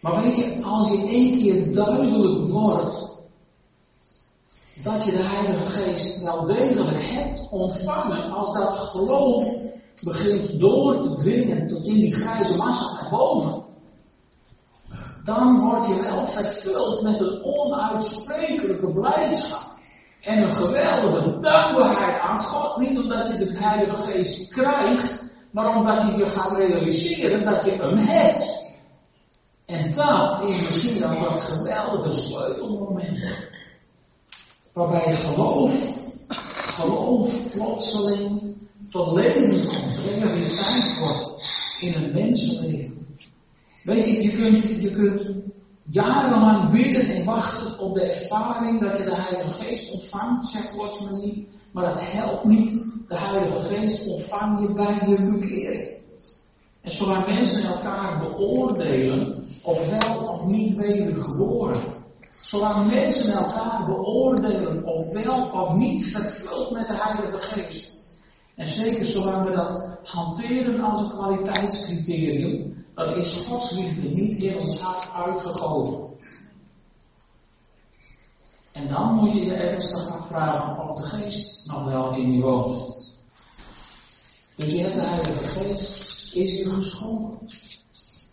Maar 0.00 0.22
weet 0.22 0.36
je, 0.36 0.62
als 0.62 0.90
je 0.90 1.08
één 1.08 1.38
keer 1.38 1.74
duidelijk 1.74 2.46
wordt 2.46 3.18
dat 4.82 5.04
je 5.04 5.10
de 5.10 5.22
Heilige 5.22 5.66
Geest 5.66 6.22
wel 6.22 6.46
degelijk 6.46 7.04
hebt 7.04 7.50
ontvangen, 7.50 8.30
als 8.30 8.52
dat 8.52 8.72
geloof 8.72 9.46
begint 10.02 10.60
door 10.60 11.02
te 11.02 11.14
dringen 11.14 11.68
tot 11.68 11.86
in 11.86 11.94
die 11.94 12.14
grijze 12.14 12.56
massa 12.56 13.08
boven, 13.10 13.62
dan 15.24 15.60
word 15.60 15.86
je 15.86 16.00
wel 16.02 16.24
vervuld 16.24 17.02
met 17.02 17.20
een 17.20 17.44
onuitsprekelijke 17.44 18.92
blijdschap. 18.92 19.68
En 20.20 20.42
een 20.42 20.52
geweldige 20.52 21.38
dankbaarheid 21.40 22.20
aan 22.20 22.40
God. 22.40 22.76
Niet 22.76 22.98
omdat 22.98 23.26
je 23.26 23.38
de 23.38 23.56
Heilige 23.58 23.96
Geest 23.96 24.52
krijgt, 24.52 25.24
maar 25.50 25.76
omdat 25.76 26.02
je 26.02 26.16
je 26.16 26.26
gaat 26.26 26.56
realiseren 26.56 27.44
dat 27.44 27.64
je 27.64 27.70
hem 27.70 27.96
hebt. 27.96 28.69
En 29.70 29.90
dat 29.90 30.42
is 30.48 30.62
misschien 30.66 31.00
dan 31.00 31.20
dat 31.20 31.40
geweldige 31.40 32.12
sleutelmoment. 32.12 33.38
Waarbij 34.72 35.12
geloof, 35.12 35.98
geloof 36.54 37.52
plotseling 37.52 38.56
tot 38.90 39.14
leven 39.14 39.66
komt, 39.66 39.98
realiteit 40.04 40.98
wordt 40.98 41.42
in 41.80 41.94
een 41.94 42.12
mensenleven. 42.12 43.06
Weet 43.82 44.04
je, 44.04 44.22
je 44.22 44.30
kunt, 44.30 44.82
je 44.82 44.90
kunt 44.90 45.34
jarenlang 45.82 46.70
bidden 46.70 47.14
en 47.14 47.24
wachten 47.24 47.78
op 47.78 47.94
de 47.94 48.02
ervaring 48.02 48.80
dat 48.80 48.96
je 48.96 49.04
de 49.04 49.14
Heilige 49.14 49.64
Geest 49.64 49.92
ontvangt, 49.92 50.46
zegt 50.46 50.76
Watchman 50.76 51.46
Maar 51.72 51.84
dat 51.84 52.00
helpt 52.00 52.44
niet. 52.44 52.70
De 53.08 53.18
Heilige 53.18 53.58
Geest 53.58 54.06
ontvang 54.06 54.60
je 54.60 54.72
bij 54.72 55.02
je 55.08 55.30
bekering. 55.30 55.98
En 56.80 56.90
zolang 56.90 57.26
mensen 57.26 57.68
elkaar 57.68 58.18
beoordelen 58.18 59.39
op 59.70 59.84
wel 59.84 60.28
of 60.28 60.46
niet 60.46 60.76
wedergeboren, 60.76 61.82
zolang 62.42 62.90
mensen 62.90 63.32
elkaar 63.32 63.84
beoordelen 63.86 64.84
op 64.84 65.12
wel 65.12 65.50
of 65.50 65.74
niet 65.74 66.04
vervuld 66.04 66.70
met 66.70 66.86
de 66.86 66.94
Heilige 66.96 67.38
Geest, 67.38 68.18
en 68.56 68.66
zeker 68.66 69.04
zolang 69.04 69.44
we 69.44 69.52
dat 69.52 69.98
hanteren 70.02 70.80
als 70.80 71.00
een 71.00 71.18
kwaliteitscriterium, 71.18 72.84
dan 72.94 73.14
is 73.14 73.46
Gods 73.46 73.72
liefde 73.72 74.08
niet 74.08 74.42
in 74.42 74.58
ons 74.58 74.80
hart 74.80 75.08
uitgegoten. 75.26 76.08
En 78.72 78.88
dan 78.88 79.14
moet 79.14 79.32
je 79.32 79.44
je 79.44 79.54
ernstig 79.54 80.08
afvragen 80.08 80.88
of 80.88 80.96
de 80.96 81.02
geest 81.02 81.66
nog 81.66 81.84
wel 81.84 82.14
in 82.14 82.32
je 82.32 82.42
woont. 82.42 82.98
Dus 84.56 84.70
je 84.70 84.78
hebt 84.78 84.94
de 84.94 85.00
Heilige 85.00 85.44
Geest, 85.44 86.34
is 86.34 86.58
je 86.58 86.70
geschonken? 86.70 87.48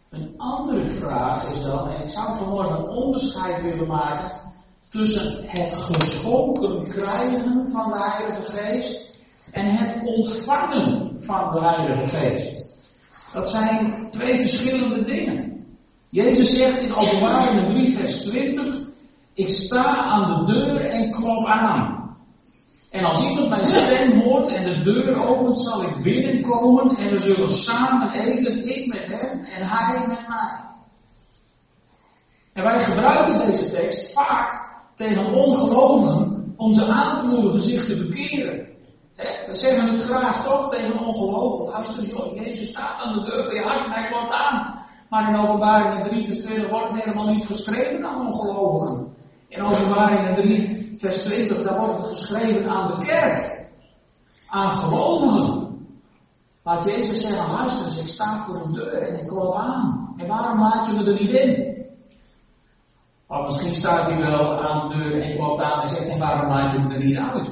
Een 0.10 0.34
andere 0.38 0.86
vraag 0.86 1.52
is 1.52 1.64
dan, 1.64 1.90
en 1.90 2.02
ik 2.02 2.10
zou 2.10 2.36
vanmorgen 2.36 2.78
een 2.78 2.90
onderscheid 2.90 3.62
willen 3.62 3.88
maken 3.88 4.32
tussen 4.90 5.44
het 5.48 5.76
geschonken 5.76 6.84
krijgen 6.84 7.68
van 7.68 7.92
de 7.92 7.98
Heilige 8.00 8.52
Geest 8.52 9.20
en 9.52 9.66
het 9.66 10.06
ontvangen 10.06 11.16
van 11.18 11.52
de 11.52 11.60
Heilige 11.60 12.18
Geest. 12.18 12.76
Dat 13.34 13.50
zijn 13.50 14.08
twee 14.12 14.38
verschillende 14.38 15.06
dingen. 15.06 15.66
Jezus 16.08 16.58
zegt 16.58 16.82
in 16.82 16.96
Openbaring 16.96 17.68
3 17.70 17.98
vers 17.98 18.22
20, 18.22 18.66
ik 19.34 19.50
sta 19.50 19.96
aan 19.96 20.46
de 20.46 20.54
deur 20.54 20.80
en 20.80 21.12
klop 21.12 21.46
aan. 21.46 21.97
En 22.90 23.04
als 23.04 23.30
iemand 23.30 23.50
mijn 23.50 23.68
stem 23.68 24.20
hoort 24.20 24.48
en 24.48 24.64
de 24.64 24.82
deur 24.82 25.28
opent, 25.28 25.60
zal 25.60 25.82
ik 25.82 26.04
binnenkomen 26.04 26.98
en 26.98 27.10
we 27.10 27.20
zullen 27.20 27.50
samen 27.50 28.12
eten, 28.12 28.68
ik 28.68 28.88
met 28.88 29.06
hem 29.06 29.44
en 29.44 29.68
hij 29.68 30.08
met 30.08 30.28
mij. 30.28 30.66
En 32.54 32.64
wij 32.64 32.82
gebruiken 32.82 33.46
deze 33.46 33.72
tekst 33.72 34.14
vaak 34.14 34.66
tegen 34.96 35.34
ongelovigen 35.34 36.54
om 36.58 36.74
ze 36.74 36.86
aan 36.86 37.18
te 37.18 37.24
moedigen 37.24 37.62
zich 37.62 37.86
te 37.86 38.06
bekeren. 38.06 38.68
We 39.48 39.56
zeggen 39.56 39.90
het 39.90 40.04
graag 40.04 40.44
toch 40.44 40.70
tegen 40.70 41.00
ongelovigen. 41.00 41.72
Luister 41.72 42.04
joh, 42.04 42.36
Jezus 42.36 42.70
staat 42.70 43.00
aan 43.00 43.14
de 43.14 43.24
deur 43.24 43.56
je 43.56 43.62
hart 43.62 43.86
en 43.86 43.92
hij 43.92 44.10
klopt 44.10 44.32
aan. 44.32 44.86
Maar 45.10 45.30
in 45.30 45.40
openbaring 45.40 46.04
3 46.04 46.26
vers 46.26 46.40
20 46.40 46.70
wordt 46.70 46.90
het 46.90 47.04
helemaal 47.04 47.34
niet 47.34 47.46
geschreven 47.46 48.06
aan 48.06 48.26
ongelovigen. 48.26 49.16
In 49.48 49.64
openbaring 49.64 50.36
3 50.36 50.77
vers 50.98 51.24
20 51.24 51.64
daar 51.64 51.80
wordt 51.80 52.00
het 52.00 52.10
geschreven 52.10 52.70
aan 52.70 52.88
de 52.88 53.06
kerk. 53.06 53.66
Aan 54.50 54.72
gelovigen. 54.72 55.68
Laat 56.64 56.84
Jezus 56.84 57.22
zeggen, 57.22 57.52
luister 57.52 58.02
ik 58.02 58.08
sta 58.08 58.40
voor 58.40 58.68
de 58.68 58.74
deur 58.74 59.02
en 59.02 59.20
ik 59.20 59.28
klop 59.28 59.56
aan. 59.56 60.14
En 60.18 60.28
waarom 60.28 60.60
laat 60.60 60.86
je 60.86 60.92
me 60.92 61.04
er 61.04 61.22
niet 61.22 61.32
in? 61.32 61.76
Of 63.28 63.44
misschien 63.44 63.76
staat 63.76 64.08
hij 64.08 64.18
wel 64.18 64.68
aan 64.68 64.90
de 64.90 64.96
deur 64.96 65.22
en 65.22 65.38
klopt 65.38 65.62
aan 65.62 65.82
en 65.82 65.88
zegt, 65.88 66.10
en 66.10 66.20
waarom 66.20 66.50
laat 66.50 66.72
je 66.72 66.80
me 66.80 66.94
er 66.94 67.04
niet 67.04 67.18
uit? 67.18 67.48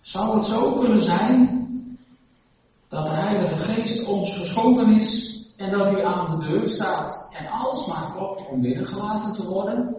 Zou 0.00 0.36
het 0.36 0.44
zo 0.44 0.72
kunnen 0.72 1.00
zijn 1.00 1.62
dat 2.88 3.06
de 3.06 3.12
Heilige 3.12 3.56
Geest 3.56 4.06
ons 4.06 4.38
geschonken 4.38 4.94
is 4.94 5.42
en 5.56 5.70
dat 5.70 5.90
hij 5.90 6.04
aan 6.04 6.40
de 6.40 6.46
deur 6.46 6.68
staat 6.68 7.30
en 7.38 7.50
alles 7.50 7.86
maar 7.86 8.12
klopt 8.16 8.48
om 8.48 8.60
binnengelaten 8.60 9.34
te 9.34 9.48
worden? 9.48 9.96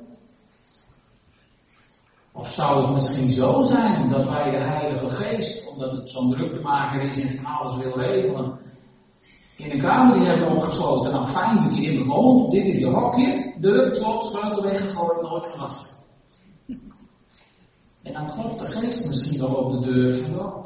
Of 2.36 2.52
zou 2.52 2.82
het 2.82 2.94
misschien 2.94 3.32
zo 3.32 3.64
zijn 3.64 4.10
dat 4.10 4.28
wij 4.30 4.52
de 4.52 4.58
Heilige 4.58 5.10
Geest, 5.10 5.70
omdat 5.70 5.92
het 5.92 6.10
zo'n 6.10 6.32
druktemaker 6.32 7.02
is 7.02 7.22
en 7.22 7.30
van 7.30 7.46
alles 7.56 7.78
wil 7.78 8.00
regelen, 8.00 8.60
in 9.58 9.72
een 9.72 9.80
kamer 9.80 10.18
die 10.18 10.26
hebben 10.26 10.52
opgesloten, 10.52 11.12
nou 11.12 11.28
fijn 11.28 11.64
dat 11.64 11.78
je 11.78 11.82
in 11.82 12.06
woont, 12.06 12.52
dit 12.52 12.66
is 12.66 12.80
je 12.80 12.86
hokje, 12.86 13.54
deur, 13.60 13.94
slot, 13.94 14.26
sleutel 14.26 14.62
weggegooid, 14.62 15.22
nooit 15.22 15.46
gelast. 15.46 15.96
En 18.04 18.14
dan 18.14 18.30
klopt 18.30 18.60
de 18.60 18.66
geest 18.66 19.08
misschien 19.08 19.40
wel 19.40 19.54
op 19.54 19.72
de 19.72 19.80
deur 19.80 20.14
van, 20.14 20.64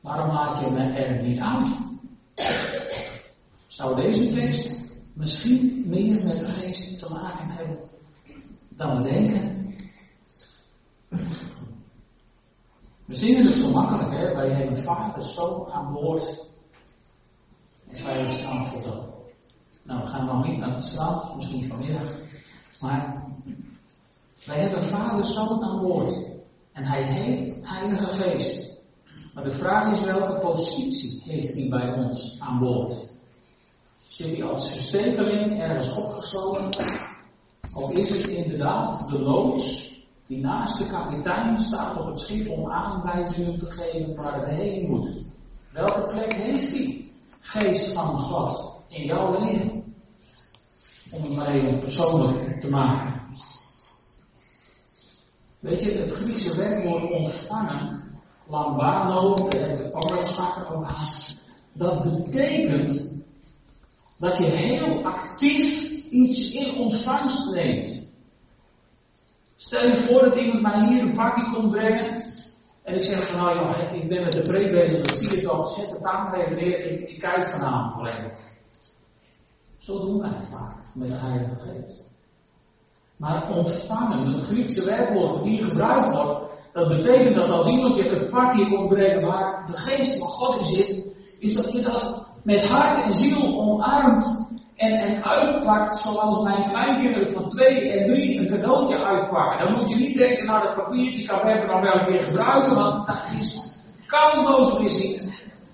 waarom 0.00 0.34
laat 0.34 0.58
je 0.58 0.70
me 0.70 0.82
er 0.82 1.22
niet 1.22 1.40
uit? 1.40 1.70
Zou 3.66 3.94
deze 3.94 4.30
tekst 4.34 4.92
misschien 5.12 5.84
meer 5.86 6.24
met 6.24 6.38
de 6.38 6.46
geest 6.46 6.98
te 6.98 7.12
maken 7.12 7.48
hebben 7.48 7.78
dan 8.68 9.02
we 9.02 9.10
denken? 9.10 9.49
We 13.04 13.14
zingen 13.14 13.46
het 13.46 13.56
zo 13.56 13.70
makkelijk, 13.72 14.10
hè? 14.10 14.34
Wij 14.34 14.48
hebben 14.48 14.78
vader, 14.78 15.24
zoon 15.24 15.70
aan 15.70 15.92
boord. 15.92 16.48
En 17.88 18.04
wij 18.04 18.30
staan 18.30 18.66
voor 18.66 18.82
dat. 18.82 19.08
Nou, 19.82 20.00
we 20.00 20.06
gaan 20.06 20.26
nog 20.26 20.46
niet 20.46 20.58
naar 20.58 20.74
het 20.74 20.82
strand, 20.82 21.36
misschien 21.36 21.68
vanmiddag. 21.68 22.08
Maar 22.80 23.24
wij 24.44 24.56
hebben 24.56 24.84
vader, 24.84 25.24
zoon 25.24 25.64
aan 25.64 25.80
boord. 25.80 26.28
En 26.72 26.84
hij 26.84 27.02
heet 27.02 27.60
Heilige 27.62 28.06
Geest. 28.06 28.84
Maar 29.34 29.44
de 29.44 29.50
vraag 29.50 29.92
is 29.92 30.04
welke 30.04 30.38
positie 30.38 31.22
heeft 31.24 31.54
hij 31.54 31.68
bij 31.68 31.92
ons 31.92 32.40
aan 32.40 32.58
boord? 32.58 33.08
Zit 34.06 34.36
hij 34.36 34.44
als 34.46 34.70
verstekeling 34.70 35.60
ergens 35.60 35.96
opgesloten? 35.96 36.98
Of 37.74 37.92
is 37.92 38.10
het 38.10 38.26
inderdaad 38.26 39.08
de 39.08 39.18
loods 39.18 39.89
die 40.30 40.40
naast 40.40 40.78
de 40.78 40.86
kapitein 40.86 41.58
staat 41.58 41.98
op 41.98 42.06
het 42.06 42.20
schip 42.20 42.48
om 42.48 42.70
aanwijzingen 42.70 43.58
te 43.58 43.70
geven 43.70 44.14
waar 44.14 44.34
het 44.34 44.48
heen 44.48 44.90
moet? 44.90 45.08
Welke 45.72 46.06
plek 46.06 46.34
heeft 46.34 46.76
hij, 46.76 47.08
geest 47.40 47.92
van 47.92 48.20
God, 48.20 48.72
in 48.88 49.04
jouw 49.04 49.40
leven? 49.40 49.94
Om 51.10 51.22
het 51.22 51.36
maar 51.36 51.46
even 51.46 51.78
persoonlijk 51.78 52.60
te 52.60 52.68
maken. 52.68 53.20
Weet 55.58 55.80
je, 55.80 55.92
het 55.92 56.12
Griekse 56.12 56.56
werkwoord 56.56 57.10
ontvangen, 57.10 58.02
lambano, 58.48 59.34
daar 59.34 59.68
heb 59.68 59.80
ik 59.80 59.96
ook 59.96 60.08
wel 60.08 60.86
dat 61.72 62.02
betekent 62.02 63.12
dat 64.18 64.36
je 64.36 64.44
heel 64.44 65.04
actief 65.04 65.90
iets 66.10 66.52
in 66.52 66.74
ontvangst 66.74 67.54
neemt. 67.54 67.99
Stel 69.60 69.86
je 69.86 69.96
voor 69.96 70.24
dat 70.24 70.34
iemand 70.34 70.62
mij 70.62 70.86
hier 70.86 71.02
een 71.02 71.12
pakje 71.12 71.52
komt 71.54 71.70
brengen. 71.70 72.22
En 72.82 72.94
ik 72.94 73.02
zeg 73.02 73.22
van 73.22 73.40
nou 73.40 73.58
joh, 73.58 74.02
ik 74.02 74.08
ben 74.08 74.22
met 74.22 74.32
de 74.32 74.42
preek 74.42 74.70
bezig, 74.70 75.06
dat 75.06 75.16
zie 75.16 75.36
je 75.36 75.46
toch, 75.46 75.70
zet 75.70 75.90
de 75.90 76.36
even 76.36 76.56
neer, 76.56 76.90
ik, 76.90 77.08
ik 77.08 77.18
kijk 77.18 77.48
vanavond 77.48 77.92
volledig. 77.92 78.32
Zo 79.76 80.00
doen 80.00 80.20
wij 80.20 80.30
vaak 80.50 80.74
met 80.94 81.08
de 81.08 81.14
Heilige 81.14 81.54
Geest. 81.58 82.08
Maar 83.16 83.50
ontvangen, 83.50 84.32
het 84.32 84.42
Griekse 84.42 84.84
werkwoord 84.84 85.34
dat 85.34 85.44
hier 85.44 85.64
gebruikt 85.64 86.10
wordt, 86.10 86.40
dat 86.72 86.88
betekent 86.88 87.34
dat 87.34 87.50
als 87.50 87.66
iemand 87.66 87.96
je 87.96 88.10
een 88.10 88.30
pakje 88.30 88.66
komt 88.68 88.88
brengen 88.88 89.26
waar 89.26 89.66
de 89.66 89.76
geest 89.76 90.18
van 90.18 90.28
God 90.28 90.58
in 90.58 90.64
zit, 90.64 91.06
is 91.38 91.54
dat 91.54 91.72
je 91.72 91.80
dat 91.80 92.26
met 92.42 92.68
hart 92.68 93.04
en 93.04 93.14
ziel 93.14 93.60
omarmt 93.60 94.46
en, 94.80 94.92
en 94.92 95.24
uitpakt 95.24 95.96
zoals 95.96 96.42
mijn 96.42 96.64
kleinkinderen 96.64 97.32
van 97.32 97.48
twee 97.48 97.90
en 97.90 98.04
drie 98.04 98.38
een 98.38 98.48
cadeautje 98.48 99.04
uitpakken. 99.04 99.66
Dan 99.66 99.78
moet 99.78 99.88
je 99.88 99.96
niet 99.96 100.16
denken, 100.16 100.46
nou 100.46 100.62
dat 100.62 100.74
papiertje 100.74 101.26
kan 101.26 101.46
even 101.46 101.66
nog 101.66 101.80
wel 101.80 101.94
een 101.94 102.06
keer 102.06 102.20
gebruiken, 102.20 102.74
want 102.74 103.06
dat 103.06 103.22
is 103.38 103.76
kansloos 104.06 104.78
missie. 104.78 105.32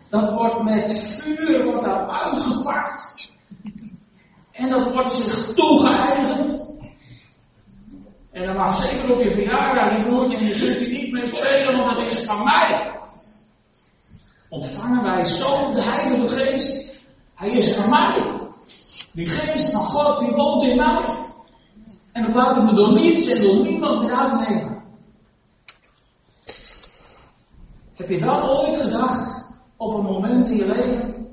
Dat 0.09 0.33
wordt 0.33 0.63
met 0.63 0.93
vuur 0.93 1.65
wordt 1.65 1.85
dat 1.85 2.09
uitgepakt. 2.09 3.15
En 4.53 4.69
dat 4.69 4.93
wordt 4.93 5.13
zich 5.13 5.55
toegeëigend. 5.55 6.65
En 8.33 8.47
dan 8.47 8.57
mag 8.57 8.75
zeker 8.75 9.13
op 9.13 9.23
je 9.23 9.31
verjaardag 9.31 9.97
je 9.97 10.03
broertje 10.05 10.37
en 10.37 10.47
je 10.47 10.55
zusje 10.55 10.93
niet 10.93 11.13
meer 11.13 11.27
spelen, 11.27 11.79
want 11.79 11.97
dat 11.97 12.07
is 12.07 12.25
van 12.25 12.45
mij. 12.45 12.93
ontvangen 14.49 15.03
wij 15.03 15.25
zo 15.25 15.73
de 15.73 15.83
Heilige 15.83 16.29
Geest. 16.29 16.95
Hij 17.35 17.51
is 17.51 17.77
van 17.77 17.91
mij. 17.91 18.45
Die 19.17 19.29
geest 19.29 19.73
van 19.73 19.85
God, 19.85 20.19
die 20.19 20.35
woont 20.35 20.63
in 20.63 20.77
mij. 20.77 21.25
En 22.13 22.23
dat 22.23 22.35
laat 22.35 22.57
ik 22.57 22.63
me 22.63 22.73
door 22.75 22.93
niets 22.93 23.31
en 23.31 23.43
door 23.43 23.63
niemand 23.63 24.01
meer 24.01 24.15
uitnemen. 24.15 24.83
Heb 27.95 28.09
je 28.09 28.19
dat 28.19 28.43
ooit 28.43 28.77
gedacht 28.77 29.47
op 29.77 29.95
een 29.95 30.05
moment 30.05 30.47
in 30.47 30.57
je 30.57 30.67
leven? 30.67 31.29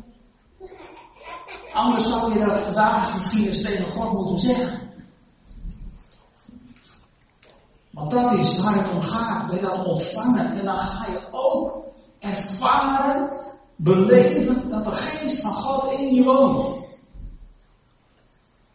Anders 1.74 2.10
zou 2.10 2.34
je 2.34 2.46
dat 2.46 2.60
vandaag 2.60 3.16
misschien 3.16 3.46
eens 3.46 3.62
tegen 3.62 3.88
God 3.88 4.14
moeten 4.14 4.38
zeggen. 4.38 4.80
Want 7.90 8.12
dat 8.12 8.32
is 8.32 8.64
waar 8.64 8.76
het 8.76 8.92
om 8.92 9.02
gaat. 9.02 9.52
Je 9.52 9.60
dat 9.60 9.86
ontvangen? 9.86 10.60
En 10.60 10.66
dan 10.66 10.78
ga 10.78 11.12
je 11.12 11.28
ook 11.32 11.84
ervaren, 12.20 13.30
beleven 13.76 14.70
dat 14.70 14.86
de 14.86 14.92
geest 14.92 15.42
van 15.42 15.54
God 15.54 15.92
in 15.92 16.14
je 16.14 16.24
woont. 16.24 16.83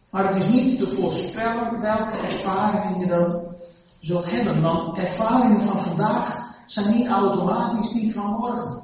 Maar 0.09 0.27
het 0.27 0.35
is 0.35 0.49
niet 0.49 0.77
te 0.77 0.87
voorspellen 0.87 1.81
welke 1.81 2.17
ervaringen 2.17 2.99
je 2.99 3.05
dan 3.05 3.55
zult 3.99 4.31
hebben. 4.31 4.61
Want 4.61 4.97
ervaringen 4.97 5.61
van 5.61 5.79
vandaag 5.79 6.53
zijn 6.65 6.95
niet 6.95 7.07
automatisch 7.07 7.91
die 7.91 8.13
van 8.13 8.31
morgen. 8.31 8.83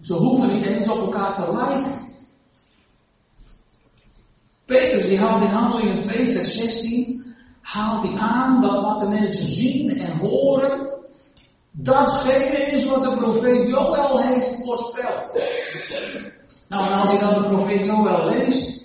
Ze 0.00 0.14
hoeven 0.14 0.54
niet 0.54 0.64
eens 0.64 0.88
op 0.88 1.00
elkaar 1.00 1.34
te 1.34 1.52
lijken. 1.52 1.92
Petrus 4.64 5.08
die 5.08 5.18
haalt 5.18 5.42
in 5.42 5.48
Handelingen 5.48 6.00
2 6.00 6.26
vers 6.26 6.58
16 6.58 7.34
haalt 7.60 8.02
hij 8.02 8.18
aan 8.18 8.60
dat 8.60 8.82
wat 8.82 9.00
de 9.00 9.08
mensen 9.08 9.50
zien 9.50 9.98
en 9.98 10.18
horen 10.18 10.92
datgene 11.70 12.56
is 12.56 12.86
wat 12.86 13.02
de 13.04 13.16
profeet 13.16 13.68
Joel 13.68 14.22
heeft 14.22 14.56
voorspeld. 14.64 15.42
Nou, 16.68 16.86
en 16.86 16.92
als 16.92 17.10
je 17.10 17.18
dan 17.18 17.42
de 17.42 17.48
profeet 17.48 17.86
Joel 17.86 18.24
leest, 18.24 18.83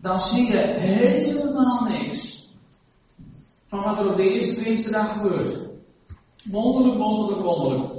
dan 0.00 0.20
zie 0.20 0.52
je 0.52 0.58
helemaal 0.58 1.86
niks 1.88 2.48
van 3.66 3.82
wat 3.82 3.98
er 3.98 4.10
op 4.10 4.16
de 4.16 4.30
eerste 4.30 4.62
Pinksterdag 4.62 5.12
gebeurt. 5.12 5.64
Wonderlijk, 6.44 6.98
wonderlijk, 6.98 7.42
wonderlijk. 7.42 7.92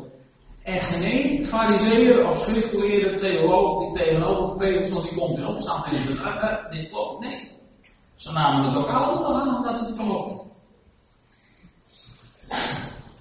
En 0.64 0.80
geen 0.80 1.46
fariseer 1.46 2.28
of 2.28 2.38
schriftgeleerde 2.38 3.16
theoloog 3.16 3.80
die 3.80 4.04
tegenover 4.04 4.58
Petrus 4.58 5.02
die 5.02 5.18
komt 5.18 5.38
in 5.38 5.46
opstand 5.46 5.86
en 5.86 5.96
zegt, 5.96 6.72
dit 6.72 6.90
klopt. 6.90 7.20
Nee. 7.20 7.52
Ze 8.16 8.32
namen 8.32 8.66
het 8.66 8.76
ook 8.76 8.90
allemaal 8.90 9.42
aan 9.42 9.64
dat 9.64 9.80
het 9.80 9.96
klopt. 9.96 10.46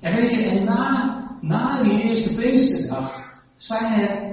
En 0.01 0.15
weet 0.15 0.31
je, 0.31 0.43
en 0.43 0.65
na, 0.65 1.39
na 1.41 1.83
die 1.83 2.03
eerste 2.03 2.35
Pinksterdag 2.35 3.41
zijn 3.57 4.01
er 4.01 4.30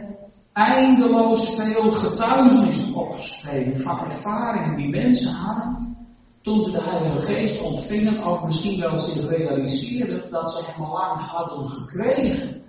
eindeloos 0.57 1.55
veel 1.55 1.91
getuigenissen 1.91 2.93
opgeschreven 2.93 3.79
van 3.79 4.03
ervaringen 4.03 4.77
die 4.77 4.89
mensen 4.89 5.33
hadden 5.33 5.97
toen 6.41 6.63
ze 6.63 6.71
de 6.71 6.81
Heilige 6.81 7.25
Geest 7.25 7.61
ontvingen 7.61 8.25
of 8.25 8.43
misschien 8.43 8.79
wel 8.79 8.97
zich 8.97 9.29
realiseerden 9.29 10.31
dat 10.31 10.51
ze 10.51 10.63
hem 10.65 10.85
al 10.85 10.91
lang 10.93 11.21
hadden 11.21 11.69
gekregen. 11.69 12.61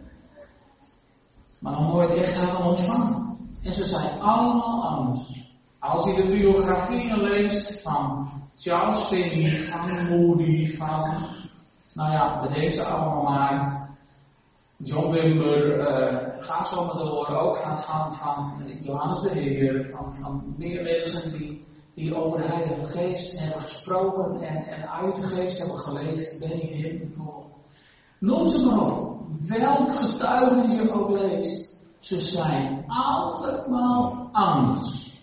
Maar 1.58 1.72
nog 1.72 1.92
nooit 1.92 2.14
echt 2.14 2.36
hadden 2.36 2.66
ontvangen. 2.66 3.36
En 3.64 3.72
ze 3.72 3.84
zijn 3.84 4.20
allemaal 4.20 4.84
anders. 4.84 5.52
Als 5.78 6.04
je 6.04 6.22
de 6.22 6.28
biografieën 6.28 7.22
leest 7.22 7.80
van 7.82 8.30
Charles 8.56 8.98
Finney, 8.98 9.50
van 9.50 10.08
Moody, 10.08 10.76
van, 10.76 11.10
nou 11.92 12.12
ja, 12.12 12.40
bedenk 12.40 12.72
ze 12.72 12.82
allemaal 12.82 13.22
maar. 13.22 13.77
John 14.84 15.10
Wimber, 15.10 15.78
uh, 15.78 16.16
ga 16.38 16.64
zo 16.64 16.84
maar 16.84 16.96
door, 16.96 17.26
ook 17.26 17.56
van, 17.56 17.78
van, 17.78 18.14
van 18.14 18.52
Johannes 18.80 19.20
de 19.20 19.28
Heer, 19.28 19.84
van, 19.84 20.14
van 20.14 20.54
meer 20.56 20.82
mensen 20.82 21.38
die, 21.38 21.64
die 21.94 22.16
over 22.16 22.40
de 22.40 22.46
Heilige 22.46 22.86
Geest 22.86 23.38
hebben 23.38 23.60
gesproken 23.60 24.40
en, 24.40 24.66
en 24.66 24.90
uit 24.90 25.14
de 25.14 25.22
Geest 25.22 25.58
hebben 25.58 25.78
geleefd, 25.78 26.38
ben 26.38 26.48
je 26.48 26.66
Him 26.66 26.98
bijvoorbeeld. 26.98 27.52
Noem 28.18 28.48
ze 28.48 28.66
maar 28.66 28.80
op. 28.80 29.20
Welk 29.48 29.92
getuigenis 29.92 30.80
je 30.80 30.92
ook 30.92 31.10
leest, 31.10 31.78
ze 31.98 32.20
zijn 32.20 32.84
allemaal 32.86 34.28
anders. 34.32 35.20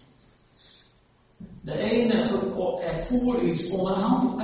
De 1.62 1.78
ene 1.78 2.14
ervoer 2.82 3.42
iets 3.42 3.70
onderhand 3.70 4.42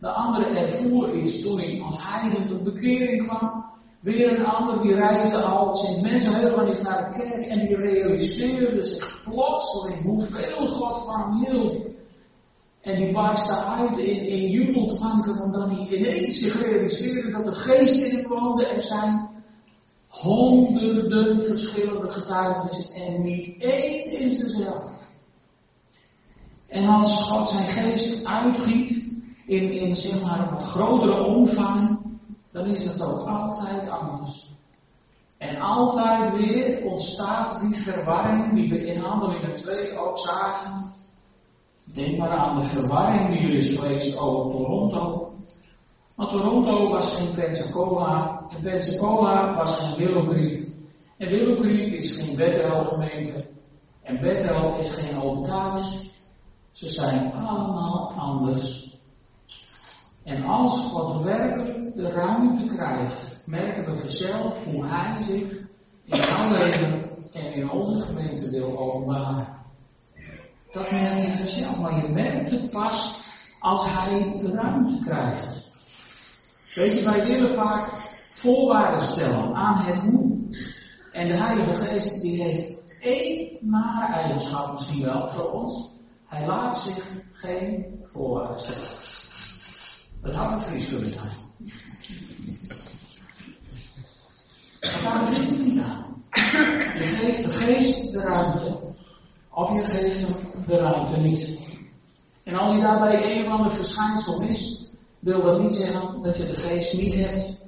de 0.00 0.08
andere 0.08 0.44
ervoer 0.44 1.14
iets 1.14 1.42
toen 1.42 1.58
hij 1.58 1.82
als 1.84 2.00
tot 2.48 2.64
bekering 2.64 3.26
kwam. 3.26 3.68
Weer 4.00 4.38
een 4.38 4.44
ander 4.44 4.82
die 4.82 4.94
reisde 4.94 5.36
al 5.36 5.74
sinds 5.74 6.00
mensenheugen 6.00 6.68
is 6.68 6.82
naar 6.82 7.12
de 7.12 7.18
kerk 7.18 7.46
en 7.46 7.66
die 7.66 7.76
realiseerde 7.76 8.82
zich 8.82 9.22
plotseling 9.24 10.02
hoeveel 10.02 10.68
God 10.68 11.04
van 11.04 11.20
hem 11.20 11.44
hield. 11.44 11.96
En 12.80 12.96
die 12.96 13.12
barstte 13.12 13.54
uit 13.54 13.96
in, 13.96 14.26
in 14.26 14.50
omdat 15.42 15.70
hij 15.70 15.98
ineens 15.98 16.38
zich 16.38 16.62
realiseerde 16.62 17.30
dat 17.30 17.44
de 17.44 17.52
geest 17.52 18.02
in 18.02 18.16
hem 18.16 18.28
woonde. 18.28 18.66
Er 18.66 18.80
zijn 18.80 19.28
honderden 20.08 21.42
verschillende 21.42 22.10
getuigenissen 22.10 22.94
en 22.94 23.22
niet 23.22 23.62
één 23.62 24.20
is 24.20 24.38
dezelfde. 24.38 24.96
En 26.68 26.86
als 26.86 27.28
God 27.28 27.48
zijn 27.48 27.66
geest 27.66 28.26
uitgiet 28.26 29.10
in, 29.46 29.72
in 29.72 29.96
zeg 29.96 30.22
maar 30.22 30.50
wat 30.50 30.62
grotere 30.62 31.24
omvang, 31.24 31.97
dan 32.58 32.66
is 32.66 32.84
het 32.84 33.02
ook 33.02 33.28
altijd 33.28 33.90
anders. 33.90 34.50
En 35.36 35.60
altijd 35.60 36.36
weer 36.36 36.84
ontstaat 36.84 37.60
die 37.60 37.74
verwarring 37.74 38.54
die 38.54 38.70
we 38.70 38.86
in 38.86 39.00
Handelingen 39.00 39.56
2 39.56 39.98
ook 39.98 40.18
zagen. 40.18 40.92
Denk 41.84 42.18
maar 42.18 42.30
aan 42.30 42.56
de 42.56 42.66
verwarring 42.66 43.28
die 43.28 43.48
er 43.48 43.54
is 43.54 43.76
geweest 43.76 44.18
over 44.18 44.50
Toronto. 44.50 45.32
Want 46.14 46.30
Toronto 46.30 46.88
was 46.88 47.16
geen 47.16 47.34
Pensacola. 47.34 48.42
En 48.56 48.62
Pensacola 48.62 49.54
was 49.54 49.78
geen 49.78 50.06
Willow. 50.06 50.58
En 51.16 51.28
Willow 51.28 51.64
is 51.64 52.16
geen 52.16 52.36
Bethel 52.36 52.84
gemeente. 52.84 53.46
En 54.02 54.20
Bethel 54.20 54.78
is 54.78 54.92
geen 54.92 55.22
open 55.22 55.42
thuis. 55.42 56.10
Ze 56.72 56.88
zijn 56.88 57.32
allemaal 57.32 58.12
anders. 58.16 58.87
En 60.28 60.44
als 60.44 60.78
God 60.78 61.22
werkelijk 61.22 61.96
de 61.96 62.10
ruimte 62.10 62.74
krijgt, 62.74 63.42
merken 63.44 63.84
we 63.84 63.96
vanzelf 63.96 64.64
hoe 64.64 64.84
Hij 64.86 65.22
zich 65.22 65.52
in 66.04 66.18
jouw 66.18 66.50
leven 66.50 67.10
en 67.32 67.54
in 67.54 67.70
onze 67.70 68.00
gemeente 68.00 68.50
wil 68.50 68.78
openbaren. 68.78 69.48
Dat 70.70 70.90
merkt 70.90 71.20
hij 71.20 71.30
vanzelf, 71.30 71.78
maar 71.78 71.96
je 71.96 72.08
merkt 72.12 72.50
het 72.50 72.70
pas 72.70 73.24
als 73.60 73.84
Hij 73.86 74.38
de 74.40 74.52
ruimte 74.52 74.98
krijgt. 75.04 75.70
Weet 76.74 76.98
je, 76.98 77.04
wij 77.04 77.26
willen 77.26 77.50
vaak 77.50 77.88
voorwaarden 78.30 79.00
stellen 79.00 79.54
aan 79.54 79.78
het 79.78 79.96
hoe. 79.96 80.36
En 81.12 81.28
de 81.28 81.34
Heilige 81.34 81.74
Geest 81.74 82.20
die 82.20 82.42
heeft 82.42 82.72
één 83.00 83.58
nare 83.60 84.14
eigenschap 84.14 84.72
misschien 84.72 85.04
wel 85.04 85.28
voor 85.28 85.50
ons. 85.50 85.92
Hij 86.26 86.46
laat 86.46 86.76
zich 86.76 87.04
geen 87.32 88.00
voorwaarden 88.04 88.58
stellen. 88.58 89.17
Dat 90.22 90.34
had 90.34 90.52
een 90.52 90.60
Fries 90.60 90.88
kunnen 90.88 91.10
zijn. 91.10 91.46
Maar 95.04 95.12
daar 95.14 95.26
vindt 95.26 95.50
het 95.50 95.66
niet 95.66 95.78
aan. 95.78 96.24
Je 96.98 97.04
geeft 97.04 97.44
de 97.44 97.50
geest 97.50 98.12
de 98.12 98.20
ruimte. 98.20 98.78
Of 99.50 99.74
je 99.74 99.84
geeft 99.84 100.26
hem 100.26 100.36
de 100.66 100.78
ruimte 100.78 101.20
niet. 101.20 101.58
En 102.44 102.54
als 102.54 102.70
je 102.70 102.80
daarbij 102.80 103.36
een 103.36 103.46
of 103.46 103.52
ander 103.52 103.70
verschijnsel 103.70 104.40
mist, 104.40 104.96
wil 105.18 105.42
dat 105.42 105.60
niet 105.60 105.74
zeggen 105.74 106.22
dat 106.22 106.36
je 106.36 106.46
de 106.46 106.56
geest 106.56 106.96
niet 106.96 107.14
hebt. 107.14 107.58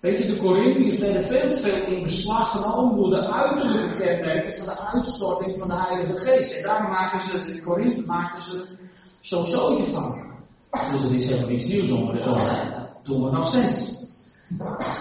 Weet 0.00 0.18
je, 0.18 0.26
de 0.26 0.36
Corinthiërs 0.36 0.98
werden 0.98 1.22
veel 1.22 1.50
te 1.50 1.56
veel 1.56 1.86
in 1.86 2.02
beslag 2.02 2.50
genomen 2.50 2.96
door 2.96 3.10
de 3.10 3.32
uiterlijke 3.32 3.96
kenmerken 3.96 4.56
van 4.56 4.66
de 4.66 4.80
uitstorting 4.80 5.56
van 5.56 5.68
de 5.68 5.74
Heilige 5.74 6.16
Geest. 6.16 6.52
En 6.52 6.62
daar 6.62 6.82
maken 6.82 7.20
ze, 7.20 7.44
de 7.44 7.60
Korinthe 7.60 8.02
maakten 8.06 8.42
ze 8.42 8.78
zo'n 9.20 9.46
zootje 9.46 9.84
van. 9.84 10.33
Dus 10.92 11.00
het 11.00 11.12
is 11.12 11.26
helemaal 11.26 11.48
niets 11.48 11.66
nieuws 11.66 11.90
onder, 11.90 12.14
dus 12.14 12.24
dat 12.24 12.42
doen 13.02 13.24
we 13.24 13.30
nog 13.30 13.46
steeds. 13.46 14.02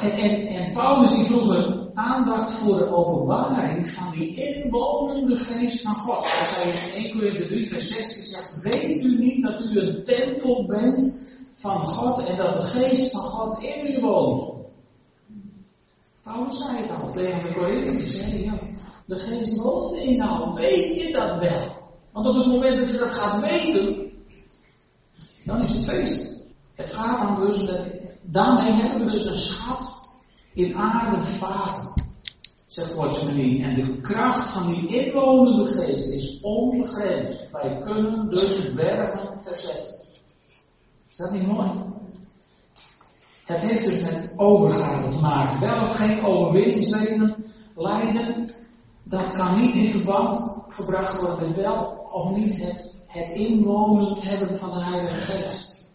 En, 0.02 0.12
en, 0.12 0.48
en 0.48 0.72
Paulus 0.72 1.16
die 1.16 1.26
vroeg 1.26 1.56
een 1.56 1.90
aandacht 1.94 2.52
voor 2.52 2.78
de 2.78 2.92
openbaring 2.92 3.88
van 3.88 4.12
die 4.12 4.36
inwonende 4.36 5.38
geest 5.38 5.82
van 5.82 5.94
God. 5.94 6.26
Hij 6.26 6.94
in 6.96 7.04
1 7.04 7.12
Corinthië 7.12 7.48
3 7.48 7.68
vers 7.68 7.88
16 7.88 8.24
zegt, 8.24 8.62
weet 8.62 9.04
u 9.04 9.18
niet 9.18 9.44
dat 9.44 9.60
u 9.60 9.80
een 9.80 10.04
tempel 10.04 10.66
bent 10.68 11.20
van 11.54 11.86
God 11.86 12.26
en 12.26 12.38
dat 12.38 12.54
de 12.54 12.62
geest 12.62 13.12
van 13.12 13.22
God 13.22 13.62
in 13.62 13.94
u 13.94 14.02
woont? 14.02 14.54
Paulus 16.24 16.58
zei 16.58 16.78
het 16.78 16.90
al 17.02 17.12
tegen 17.12 17.44
de 17.44 17.54
Corinthiërs. 17.54 18.44
Ja, 18.44 18.60
de 19.06 19.20
geest 19.20 19.58
woont 19.58 19.96
in 19.96 20.16
jou. 20.16 20.54
Weet 20.54 20.96
je 20.96 21.12
dat 21.12 21.40
wel? 21.40 21.82
Want 22.12 22.28
op 22.28 22.36
het 22.36 22.48
moment 22.48 22.78
dat 22.78 22.90
je 22.90 22.98
dat 22.98 23.12
gaat 23.12 23.42
weten, 23.42 24.12
dan 25.44 25.62
is 25.62 25.74
het 25.74 25.86
feest. 25.86 26.34
Het 26.76 26.94
gaat 26.94 27.20
dan 27.20 27.46
dus, 27.46 27.72
daarmee 28.22 28.72
hebben 28.72 29.06
we 29.06 29.12
dus 29.12 29.26
een 29.26 29.36
schat 29.36 30.10
in 30.54 30.76
aarde 30.76 31.22
vaten, 31.22 32.04
zegt 32.68 32.94
Watchmanie. 32.94 33.64
En 33.64 33.76
de 33.76 34.02
kracht 34.02 34.50
van 34.50 34.68
die 34.68 34.88
inwonende 34.88 35.66
geest 35.66 36.12
is 36.12 36.42
onbegrensd. 36.42 37.52
Wij 37.52 37.80
kunnen 37.84 38.30
dus 38.30 38.74
bergen 38.74 39.40
verzetten. 39.40 39.96
Is 41.12 41.18
dat 41.18 41.32
niet 41.32 41.48
mooi? 41.48 41.70
Het 43.46 43.60
heeft 43.60 43.86
dus 43.86 44.02
met 44.02 44.34
overgave 44.38 45.10
te 45.10 45.20
maken. 45.20 45.60
Wel 45.60 45.82
of 45.82 45.96
geen 45.96 46.26
overwinningsleden, 46.26 47.46
lijden, 47.76 48.50
dat 49.04 49.32
kan 49.32 49.60
niet 49.60 49.76
in 49.76 49.86
verband 49.86 50.54
gebracht 50.70 51.22
worden 51.22 51.46
met 51.46 51.56
wel 51.56 52.08
of 52.12 52.36
niet 52.36 52.62
het, 52.62 52.93
het 53.14 53.30
inwonend 53.30 54.24
hebben 54.24 54.58
van 54.58 54.70
de 54.70 54.84
Heilige 54.84 55.22
Geest. 55.22 55.94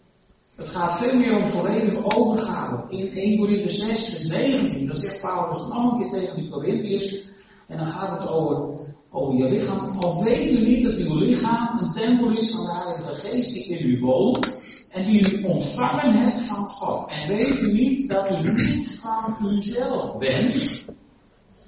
Het 0.55 0.69
gaat 0.69 0.97
veel 0.97 1.15
meer 1.15 1.37
om 1.37 1.47
volledige 1.47 2.15
overgave. 2.15 2.95
In 2.95 3.17
1 3.17 3.37
Corinthië 3.37 3.69
6, 3.69 4.09
vers 4.09 4.27
19, 4.27 4.87
dan 4.87 4.95
zegt 4.95 5.21
Paulus 5.21 5.67
nog 5.67 5.91
een 5.91 5.99
keer 5.99 6.19
tegen 6.19 6.35
die 6.35 6.49
Corinthiërs, 6.49 7.27
en 7.67 7.77
dan 7.77 7.87
gaat 7.87 8.19
het 8.19 8.29
over, 8.29 8.79
over 9.09 9.37
je 9.37 9.49
lichaam. 9.49 9.99
Of 9.99 10.23
weet 10.23 10.51
u 10.51 10.67
niet 10.67 10.83
dat 10.83 10.95
uw 10.95 11.15
lichaam 11.15 11.79
een 11.79 11.91
tempel 11.91 12.29
is 12.29 12.51
van 12.51 12.65
de 12.65 12.71
Heilige 12.71 13.15
Geest 13.15 13.53
die 13.53 13.65
in 13.65 13.89
u 13.89 13.99
woont, 13.99 14.51
en 14.89 15.05
die 15.05 15.39
u 15.39 15.43
ontvangen 15.43 16.13
hebt 16.13 16.41
van 16.41 16.67
God. 16.67 17.09
En 17.09 17.27
weet 17.35 17.59
u 17.59 17.73
niet 17.73 18.09
dat 18.09 18.31
u 18.31 18.51
niet 18.51 18.99
van 19.01 19.35
uzelf 19.43 20.17
bent? 20.17 20.85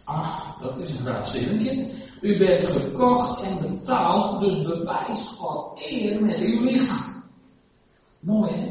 Ah, 0.03 0.61
dat 0.61 0.77
is 0.77 0.89
een 0.89 1.05
raar 1.05 1.27
zinnetje. 1.27 1.85
U 2.21 2.37
bent 2.37 2.63
gekocht 2.63 3.41
en 3.41 3.59
betaald, 3.59 4.39
dus 4.39 4.63
bewijst 4.63 5.27
God 5.27 5.81
eer 5.89 6.21
met 6.21 6.37
uw 6.37 6.63
lichaam. 6.63 7.23
Mooi 8.19 8.51
hè? 8.51 8.65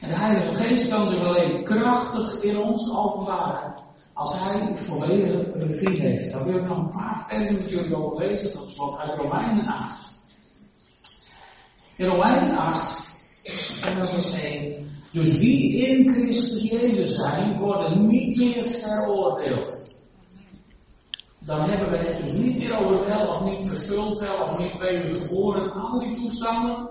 En 0.00 0.08
de 0.08 0.14
Heilige 0.14 0.62
Geest 0.62 0.88
kan 0.88 1.08
zich 1.08 1.24
alleen 1.24 1.64
krachtig 1.64 2.42
in 2.42 2.58
ons 2.58 2.96
openbaren 2.96 3.74
als 4.12 4.38
Hij 4.38 4.76
volledige 4.76 5.52
regie 5.54 6.00
heeft. 6.00 6.32
Daar 6.32 6.44
wil 6.44 6.56
ik 6.56 6.68
nog 6.68 6.78
een 6.78 6.90
paar 6.90 7.24
versen 7.28 7.54
met 7.54 7.70
jullie 7.70 7.96
over 7.96 8.26
lezen, 8.26 8.52
tot 8.52 8.68
slot 8.68 8.98
uit 8.98 9.18
Romeinen 9.18 9.66
8. 9.66 10.14
In 11.96 12.06
Romeinen 12.06 12.56
8, 12.56 13.08
en 13.84 13.98
dat 13.98 14.12
is 14.12 14.42
1. 14.42 14.90
Dus 15.10 15.38
wie 15.38 15.86
in 15.86 16.10
Christus 16.10 16.70
Jezus 16.70 17.14
zijn, 17.14 17.58
worden 17.58 18.06
niet 18.06 18.36
meer 18.36 18.64
veroordeeld 18.64 19.91
dan 21.44 21.60
hebben 21.60 21.90
we 21.90 21.96
het 21.96 22.16
dus 22.16 22.32
niet 22.32 22.58
meer 22.58 22.78
over 22.78 23.06
wel 23.06 23.28
of 23.28 23.44
niet 23.44 23.62
vervuld, 23.68 24.18
wel 24.18 24.42
of 24.42 24.58
niet 24.58 24.72
geboren. 25.16 25.72
Al 25.72 25.98
die 25.98 26.16
toestanden, 26.16 26.90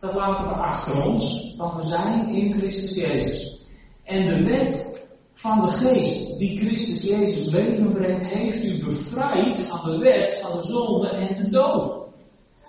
dat 0.00 0.14
laten 0.14 0.48
we 0.48 0.54
achter 0.54 1.04
ons, 1.04 1.54
want 1.56 1.74
we 1.74 1.82
zijn 1.82 2.28
in 2.28 2.52
Christus 2.52 2.96
Jezus. 2.96 3.64
En 4.04 4.26
de 4.26 4.44
wet 4.44 4.98
van 5.30 5.60
de 5.60 5.70
geest 5.70 6.38
die 6.38 6.58
Christus 6.58 7.02
Jezus 7.02 7.52
leven 7.52 7.92
brengt, 7.92 8.24
heeft 8.24 8.64
u 8.64 8.84
bevrijd 8.84 9.58
van 9.58 9.90
de 9.90 9.98
wet 9.98 10.38
van 10.42 10.60
de 10.60 10.66
zonde 10.66 11.08
en 11.08 11.36
de 11.36 11.50
dood. 11.50 11.92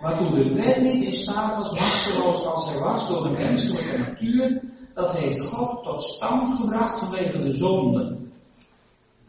Waartoe 0.01 0.34
de 0.34 0.53
wet 0.53 0.82
niet 0.82 1.03
in 1.03 1.13
staat 1.13 1.57
was, 1.57 1.80
machteloos 1.80 2.45
als 2.45 2.72
hij 2.72 2.80
was 2.80 3.07
door 3.07 3.24
de 3.24 3.30
menselijke 3.30 3.97
natuur, 3.97 4.61
dat 4.93 5.17
heeft 5.17 5.39
God 5.39 5.84
tot 5.84 6.01
stand 6.01 6.59
gebracht 6.59 6.99
vanwege 6.99 7.43
de 7.43 7.53
zonde. 7.53 8.20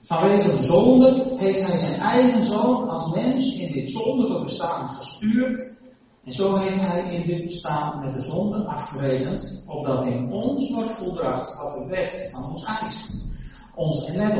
Vanwege 0.03 0.57
de 0.57 0.65
zonde 0.65 1.35
heeft 1.37 1.67
hij 1.67 1.77
zijn 1.77 2.01
eigen 2.01 2.43
zoon 2.43 2.89
als 2.89 3.15
mens 3.15 3.57
in 3.57 3.73
dit 3.73 3.91
zondige 3.91 4.43
bestaan 4.43 4.89
gestuurd. 4.89 5.73
En 6.25 6.33
zo 6.33 6.57
heeft 6.57 6.81
hij 6.81 7.15
in 7.15 7.27
dit 7.27 7.43
bestaan 7.43 8.05
met 8.05 8.13
de 8.13 8.23
zonde 8.23 8.65
afgerekend, 8.65 9.63
opdat 9.67 10.05
in 10.05 10.33
ons 10.33 10.75
wordt 10.75 10.93
volbracht 10.93 11.57
wat 11.63 11.73
de 11.73 11.87
wet 11.87 12.29
van 12.33 12.45
ons 12.45 12.65
eist. 12.65 13.21
Ons, 13.75 14.09
let 14.09 14.39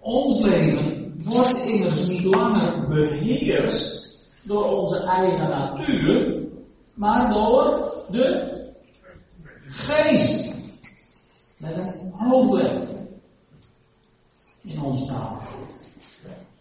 ons 0.00 0.40
leven 0.40 1.14
wordt 1.18 1.58
immers 1.58 2.08
niet 2.08 2.24
langer 2.24 2.86
beheerst 2.88 4.06
door 4.44 4.64
onze 4.64 5.02
eigen 5.02 5.48
natuur, 5.48 6.46
maar 6.94 7.30
door 7.32 7.92
de 8.10 8.56
geest. 9.66 10.56
Met 11.56 11.76
een 11.76 12.12
hoofdletter 12.12 12.87
in 14.68 14.82
onze 14.82 15.06
taal. 15.06 15.42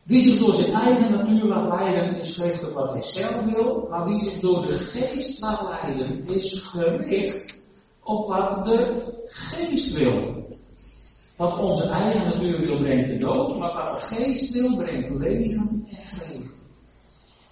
Wie 0.04 0.22
zich 0.22 0.40
door 0.40 0.54
zijn 0.54 0.82
eigen 0.82 1.12
natuur 1.12 1.46
laat 1.46 1.80
leiden, 1.80 2.18
is 2.18 2.38
gericht 2.38 2.68
op 2.68 2.74
wat 2.74 2.92
hij 2.92 3.02
zelf 3.02 3.44
wil, 3.44 3.88
maar 3.90 4.08
wie 4.08 4.20
zich 4.20 4.40
door 4.40 4.62
de 4.62 4.74
geest 4.74 5.42
laat 5.42 5.62
leiden, 5.70 6.28
is 6.28 6.62
gericht 6.62 7.58
op 8.04 8.28
wat 8.28 8.66
de 8.66 9.04
geest 9.28 9.94
wil. 9.94 10.46
Wat 11.38 11.60
onze 11.60 11.90
eigen 11.90 12.24
natuur 12.24 12.60
wil, 12.60 12.78
brengt 12.78 13.08
de 13.08 13.18
dood, 13.18 13.58
maar 13.58 13.74
wat 13.74 13.92
de 13.92 14.16
geest 14.16 14.54
wil, 14.54 14.76
brengt 14.76 15.10
leven 15.10 15.88
en 15.90 16.02
vrede. 16.02 16.50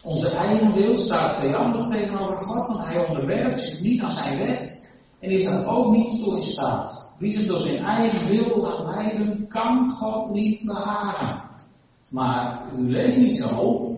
Onze 0.03 0.29
eigen 0.29 0.73
wil 0.73 0.95
staat 0.95 1.33
vijandig 1.33 1.87
tegenover 1.87 2.37
God, 2.37 2.67
want 2.67 2.85
hij 2.85 3.07
onderwerpt 3.07 3.59
zich 3.59 3.81
niet 3.81 4.01
aan 4.01 4.11
zijn 4.11 4.37
wet 4.37 4.74
en 5.19 5.31
is 5.31 5.45
daar 5.45 5.67
ook 5.67 5.91
niet 5.91 6.23
toe 6.23 6.35
in 6.35 6.41
staat. 6.41 7.13
Wie 7.19 7.29
zich 7.29 7.47
door 7.47 7.59
zijn 7.59 7.83
eigen 7.83 8.27
wil 8.27 8.61
laat 8.61 8.95
leiden, 8.95 9.47
kan 9.47 9.89
God 9.89 10.33
niet 10.33 10.65
behagen. 10.65 11.41
Maar 12.09 12.63
u 12.77 12.91
leeft 12.91 13.17
niet 13.17 13.37
zo. 13.37 13.89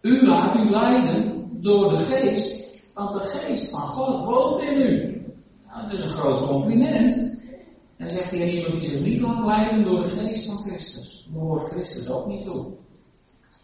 U 0.00 0.26
laat 0.26 0.56
u 0.56 0.70
leiden 0.70 1.48
door 1.50 1.90
de 1.90 1.96
geest, 1.96 2.78
want 2.94 3.12
de 3.12 3.18
geest 3.18 3.70
van 3.70 3.80
God 3.80 4.24
woont 4.24 4.60
in 4.60 4.80
u. 4.80 5.22
Nou, 5.66 5.82
het 5.82 5.92
is 5.92 6.00
een 6.00 6.10
groot 6.10 6.46
compliment. 6.46 7.12
En 7.96 8.06
dan 8.06 8.10
zegt 8.10 8.30
hij 8.30 8.50
iemand 8.50 8.72
die 8.72 8.90
zich 8.90 9.04
niet 9.04 9.20
laat 9.20 9.46
leiden 9.46 9.84
door 9.84 10.02
de 10.02 10.08
geest 10.08 10.46
van 10.46 10.56
Christus. 10.56 11.30
Behoort 11.32 11.62
Christus 11.62 12.10
ook 12.10 12.26
niet 12.26 12.42
toe. 12.42 12.66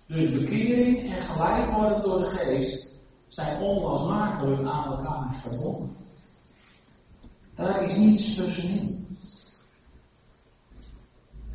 Dus 0.06 0.32
bekering 0.32 1.12
en 1.12 1.18
geleid 1.18 1.72
worden 1.72 2.02
door 2.02 2.18
de 2.18 2.24
geest 2.24 2.98
zijn 3.28 3.62
onlosmakelijk 3.62 4.68
aan 4.68 4.92
elkaar 4.92 5.34
verbonden. 5.34 5.96
Daar 7.56 7.82
is 7.82 7.96
niets 7.96 8.34
tussenin. 8.34 9.06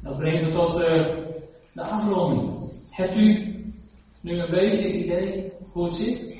Dat 0.01 0.17
brengt 0.17 0.41
me 0.41 0.51
tot 0.51 0.79
uh, 0.79 0.85
de 1.71 1.83
afronding. 1.83 2.71
Hebt 2.89 3.17
u 3.17 3.55
nu 4.21 4.39
een 4.39 4.49
beetje 4.49 5.03
idee 5.03 5.53
hoe 5.71 5.85
het 5.85 5.95
zit? 5.95 6.39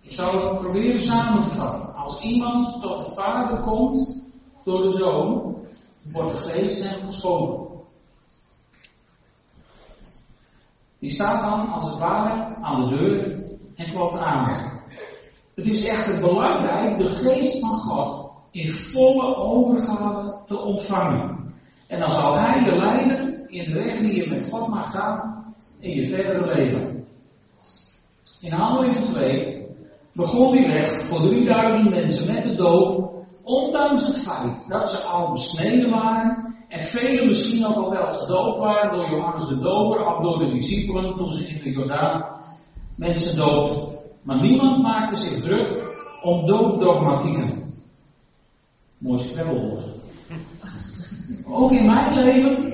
Ik 0.00 0.14
zal 0.14 0.48
het 0.48 0.58
proberen 0.58 1.00
samen 1.00 1.42
te 1.42 1.48
vatten. 1.48 1.94
Als 1.94 2.22
iemand 2.22 2.80
tot 2.82 2.98
de 2.98 3.12
Vader 3.12 3.60
komt 3.60 4.22
door 4.64 4.82
de 4.82 4.90
Zoon, 4.90 5.56
wordt 6.02 6.30
de 6.32 6.50
geest 6.50 6.82
hem 6.82 7.06
geschoven. 7.06 7.66
Die 10.98 11.10
staat 11.10 11.42
dan 11.42 11.68
als 11.68 11.90
het 11.90 11.98
ware 11.98 12.54
aan 12.54 12.88
de 12.88 12.96
deur 12.96 13.44
en 13.76 13.92
klopt 13.92 14.16
aan. 14.16 14.77
Het 15.58 15.66
is 15.66 15.86
echter 15.86 16.20
belangrijk 16.20 16.98
de 16.98 17.08
geest 17.08 17.60
van 17.60 17.78
God 17.78 18.30
in 18.50 18.68
volle 18.68 19.36
overgave 19.36 20.36
te 20.46 20.58
ontvangen. 20.58 21.54
En 21.86 22.00
dan 22.00 22.10
zal 22.10 22.34
Hij 22.34 22.64
je 22.64 22.76
leiden 22.76 23.48
in 23.48 23.64
de 23.64 23.72
weg 23.72 23.98
die 23.98 24.14
je 24.14 24.28
met 24.28 24.48
God 24.50 24.68
mag 24.68 24.90
gaan 24.90 25.44
in 25.80 25.90
je 25.90 26.06
verdere 26.06 26.54
leven. 26.54 27.06
In 28.40 28.52
Handelingen 28.52 29.04
2 29.04 29.66
begon 30.12 30.52
die 30.52 30.66
weg 30.66 30.86
voor 30.86 31.20
3000 31.20 31.90
mensen 31.90 32.34
met 32.34 32.42
de 32.42 32.54
doop, 32.54 33.14
ondanks 33.44 34.06
het 34.06 34.18
feit 34.18 34.68
dat 34.68 34.90
ze 34.90 35.06
al 35.06 35.32
besneden 35.32 35.90
waren 35.90 36.54
en 36.68 36.82
velen 36.82 37.26
misschien 37.26 37.66
ook 37.66 37.76
al 37.76 37.90
wel 37.90 38.10
gedoopt 38.10 38.58
waren 38.58 38.96
door 38.96 39.10
Johannes 39.10 39.48
de 39.48 39.58
Doper 39.58 40.06
of 40.06 40.22
door 40.22 40.38
de 40.38 40.50
discipelen 40.50 41.16
toen 41.16 41.32
ze 41.32 41.48
in 41.48 41.62
de 41.62 41.70
Jordaan 41.70 42.24
mensen 42.96 43.36
doopten. 43.36 43.97
Maar 44.28 44.40
niemand 44.40 44.82
maakte 44.82 45.16
zich 45.16 45.40
druk 45.40 45.96
om 46.22 46.46
dogmatieken. 46.78 47.74
Mooi 48.98 49.18
spelwoord. 49.18 49.84
Ook 51.44 51.72
in 51.72 51.86
mijn 51.86 52.14
leven 52.14 52.72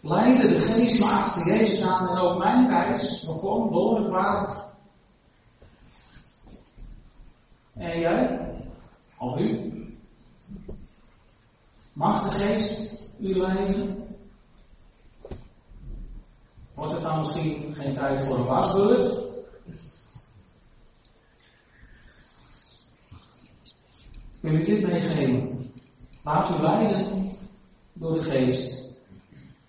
leidde 0.00 0.48
de 0.48 0.58
geest 0.58 1.00
me 1.00 1.10
achter 1.10 1.46
Jezus 1.46 1.86
aan 1.86 2.08
en 2.08 2.18
ook 2.18 2.38
mijn 2.38 2.68
reis 2.68 3.24
begon 3.26 3.70
door 3.72 3.96
het 3.96 4.08
water. 4.08 4.64
En 7.74 8.00
jij? 8.00 8.54
Of 9.18 9.38
u? 9.38 9.72
Mag 11.92 12.22
de 12.22 12.30
geest 12.30 13.02
u 13.18 13.34
leiden? 13.36 14.06
Wordt 16.74 16.92
het 16.92 17.02
dan 17.02 17.18
misschien 17.18 17.72
geen 17.72 17.94
tijd 17.94 18.20
voor 18.20 18.36
een 18.36 18.44
wasbeurt? 18.44 19.25
Wil 24.46 24.54
ik 24.60 24.66
dit 24.66 24.82
meegeven. 24.82 25.70
Laat 26.22 26.58
u 26.58 26.62
leiden 26.62 27.30
door 27.92 28.12
de 28.12 28.20
geest. 28.20 28.94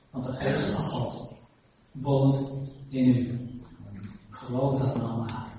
Want 0.09 0.25
de 0.25 0.31
geest 0.31 0.65
van 0.69 0.83
God 0.83 1.31
woont 1.91 2.51
in 2.89 3.07
u. 3.07 3.49
Geloof 4.29 4.79
dat 4.79 4.95
nou 4.95 5.17
maar. 5.17 5.51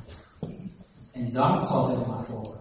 En 1.12 1.32
dank 1.32 1.62
God 1.62 1.92
er 1.92 2.08
maar 2.08 2.24
voor. 2.24 2.56